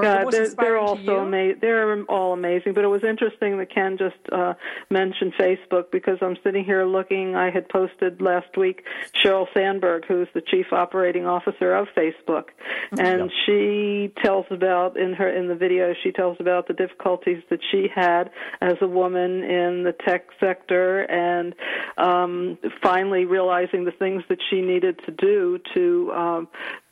[0.00, 1.58] yeah, they're, they're also amazing.
[1.60, 2.74] They're all amazing.
[2.74, 4.54] But it was interesting that Ken just uh,
[4.90, 7.34] mentioned Facebook because I'm sitting here looking.
[7.34, 8.84] I had posted last week
[9.24, 12.46] Sheryl Sandberg, who's the chief operating officer of Facebook,
[12.92, 13.00] mm-hmm.
[13.00, 13.36] and yeah.
[13.46, 15.94] she tells about in her in the video.
[16.02, 18.30] She tells about the difficulties that she had
[18.60, 21.54] as a woman in the tech sector, and
[21.98, 26.48] um, finally realizing the things that she needed to do to um,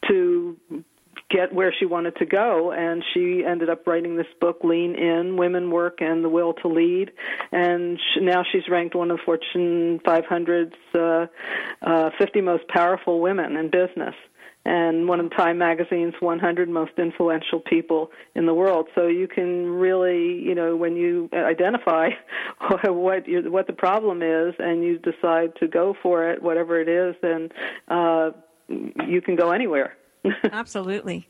[0.09, 0.57] to
[1.29, 5.37] get where she wanted to go and she ended up writing this book lean in
[5.37, 7.11] women work and the will to lead
[7.53, 11.27] and she, now she's ranked one of fortune 500's uh,
[11.83, 14.15] uh, 50 most powerful women in business
[14.65, 18.89] and one of Time Magazine's 100 most influential people in the world.
[18.95, 22.11] So you can really, you know, when you identify
[22.85, 27.15] what what the problem is and you decide to go for it, whatever it is,
[27.23, 27.49] then
[27.89, 28.31] uh,
[28.69, 29.97] you can go anywhere.
[30.53, 31.29] Absolutely.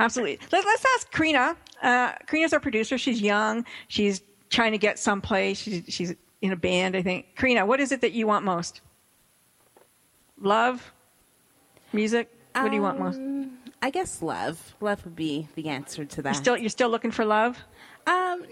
[0.00, 0.38] Absolutely.
[0.50, 1.56] Let, us ask Karina.
[1.82, 2.98] Uh, Karina's our producer.
[2.98, 3.64] She's young.
[3.88, 5.58] She's trying to get someplace.
[5.60, 7.36] She's, she's in a band, I think.
[7.36, 8.80] Karina, what is it that you want most?
[10.40, 10.92] Love?
[11.92, 12.30] Music?
[12.54, 13.18] What do you want most?
[13.18, 14.74] Um, I guess love.
[14.80, 16.34] Love would be the answer to that.
[16.34, 17.58] You're still, you're still looking for love?
[18.06, 18.48] Um, not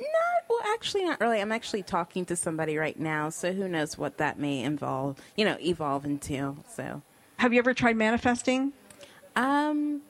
[0.49, 0.61] well.
[0.75, 1.41] Actually, not really.
[1.41, 5.21] I'm actually talking to somebody right now, so who knows what that may involve.
[5.37, 6.57] You know, evolve into.
[6.75, 7.03] So,
[7.39, 8.73] have you ever tried manifesting?
[9.37, 10.03] Um,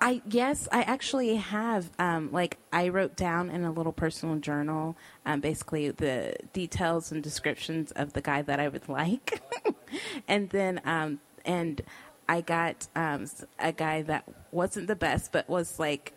[0.00, 1.90] I yes, I actually have.
[1.98, 7.22] Um, like I wrote down in a little personal journal, um, basically the details and
[7.22, 9.40] descriptions of the guy that I would like,
[10.28, 11.80] and then um, and
[12.28, 13.26] I got um,
[13.58, 16.12] a guy that wasn't the best, but was like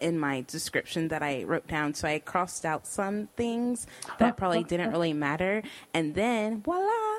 [0.00, 1.94] in my description that I wrote down.
[1.94, 3.86] So I crossed out some things
[4.18, 5.62] that probably didn't really matter,
[5.94, 7.18] and then voila.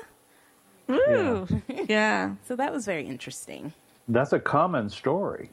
[0.90, 1.48] Ooh,
[1.88, 2.34] yeah.
[2.46, 3.72] So that was very interesting.
[4.08, 5.50] That's a common story.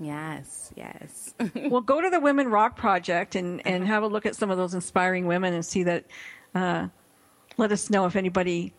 [0.00, 1.34] Yes, yes.
[1.54, 4.56] well, go to the Women Rock Project and, and have a look at some of
[4.56, 6.04] those inspiring women and see that.
[6.54, 6.88] Uh,
[7.56, 8.72] let us know if anybody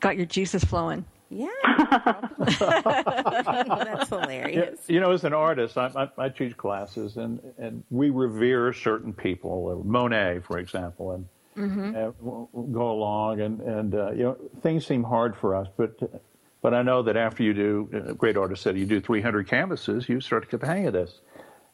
[0.00, 1.04] got your juices flowing.
[1.30, 1.48] Yeah,
[2.38, 4.78] that's hilarious.
[4.86, 9.12] You know, as an artist, I, I, I, teach classes, and, and we revere certain
[9.12, 11.96] people, Monet, for example, and, mm-hmm.
[11.96, 15.98] and go along, and and uh, you know, things seem hard for us, but
[16.64, 20.08] but I know that after you do, a great artist said, you do 300 canvases,
[20.08, 21.20] you start to get the hang of this.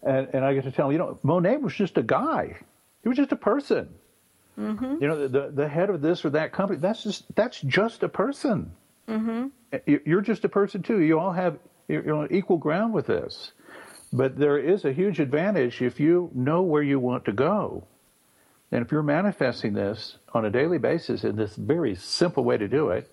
[0.03, 2.57] And, and I get to tell them, you know, Monet was just a guy.
[3.05, 3.89] He was just a person.
[4.59, 4.97] Mm-hmm.
[5.01, 8.09] You know, the, the head of this or that company, that's just, that's just a
[8.09, 8.73] person.
[9.07, 9.47] Mm-hmm.
[9.87, 10.99] You're just a person too.
[10.99, 13.53] You all have, you're on equal ground with this.
[14.13, 17.85] But there is a huge advantage if you know where you want to go.
[18.73, 22.67] And if you're manifesting this on a daily basis in this very simple way to
[22.67, 23.09] do it,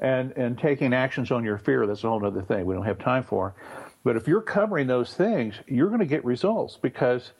[0.00, 2.98] and and taking actions on your fear that's a whole other thing we don't have
[2.98, 3.54] time for.
[4.02, 7.32] But if you're covering those things you're going to get results because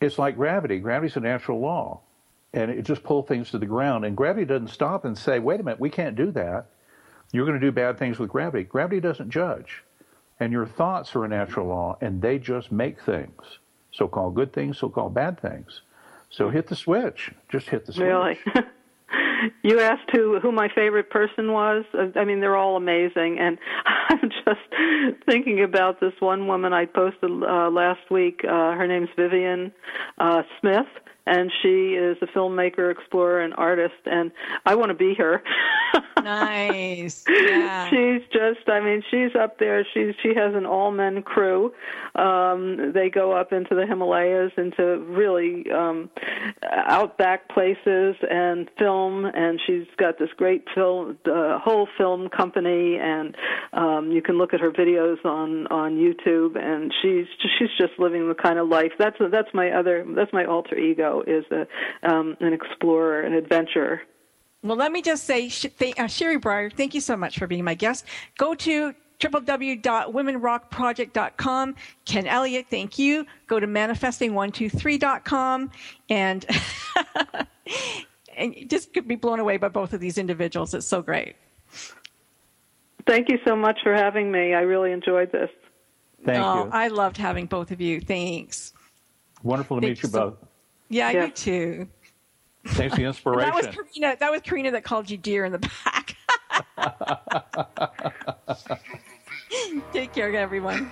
[0.00, 0.78] it's like gravity.
[0.78, 2.00] Gravity's a natural law
[2.52, 4.04] and it just pulls things to the ground.
[4.04, 6.66] And gravity doesn't stop and say wait a minute we can't do that.
[7.32, 8.64] You're going to do bad things with gravity.
[8.64, 9.84] Gravity doesn't judge.
[10.38, 13.58] And your thoughts are a natural law and they just make things
[13.92, 15.82] so-called good things so-called bad things.
[16.30, 17.32] So hit the switch.
[17.48, 18.06] Just hit the switch.
[18.06, 18.38] really
[19.62, 21.84] you asked who who my favorite person was.
[22.16, 23.58] I mean, they're all amazing, and
[24.08, 28.40] I'm just thinking about this one woman I posted uh, last week.
[28.44, 29.72] Uh, her name's Vivian
[30.18, 30.86] uh, Smith,
[31.26, 33.94] and she is a filmmaker, explorer, and artist.
[34.06, 34.32] And
[34.66, 35.42] I want to be her.
[36.22, 37.24] nice.
[37.28, 37.88] Yeah.
[37.90, 38.68] She's just.
[38.68, 39.84] I mean, she's up there.
[39.94, 41.72] She's she has an all men crew.
[42.14, 46.10] Um, they go up into the Himalayas, into really um,
[46.70, 49.24] outback places, and film.
[49.24, 53.36] And she's got this great film, the whole film company, and
[53.72, 56.58] um, you can look at her videos on on YouTube.
[56.58, 57.26] And she's
[57.58, 58.92] she's just living the kind of life.
[58.98, 60.04] That's that's my other.
[60.08, 61.66] That's my alter ego is a,
[62.08, 64.02] um, an explorer, an adventurer.
[64.62, 65.50] Well, let me just say,
[65.96, 68.04] uh, Sherry Breyer, thank you so much for being my guest.
[68.36, 71.74] Go to www.womenrockproject.com.
[72.04, 73.24] Ken Elliott, thank you.
[73.46, 75.70] Go to manifesting123.com
[76.10, 76.44] and,
[78.36, 80.74] and just could be blown away by both of these individuals.
[80.74, 81.36] It's so great.
[83.06, 84.52] Thank you so much for having me.
[84.54, 85.48] I really enjoyed this.
[86.24, 86.70] Thank oh, you.
[86.72, 87.98] I loved having both of you.
[88.00, 88.74] Thanks.
[89.42, 90.34] Wonderful to meet you both.
[90.90, 91.24] Yeah, yeah.
[91.24, 91.88] you too.
[92.66, 93.50] Thanks for the inspiration.
[93.54, 94.16] that was Karina.
[94.18, 96.16] That was Karina that called you dear in the back.
[99.92, 100.90] Take care, everyone.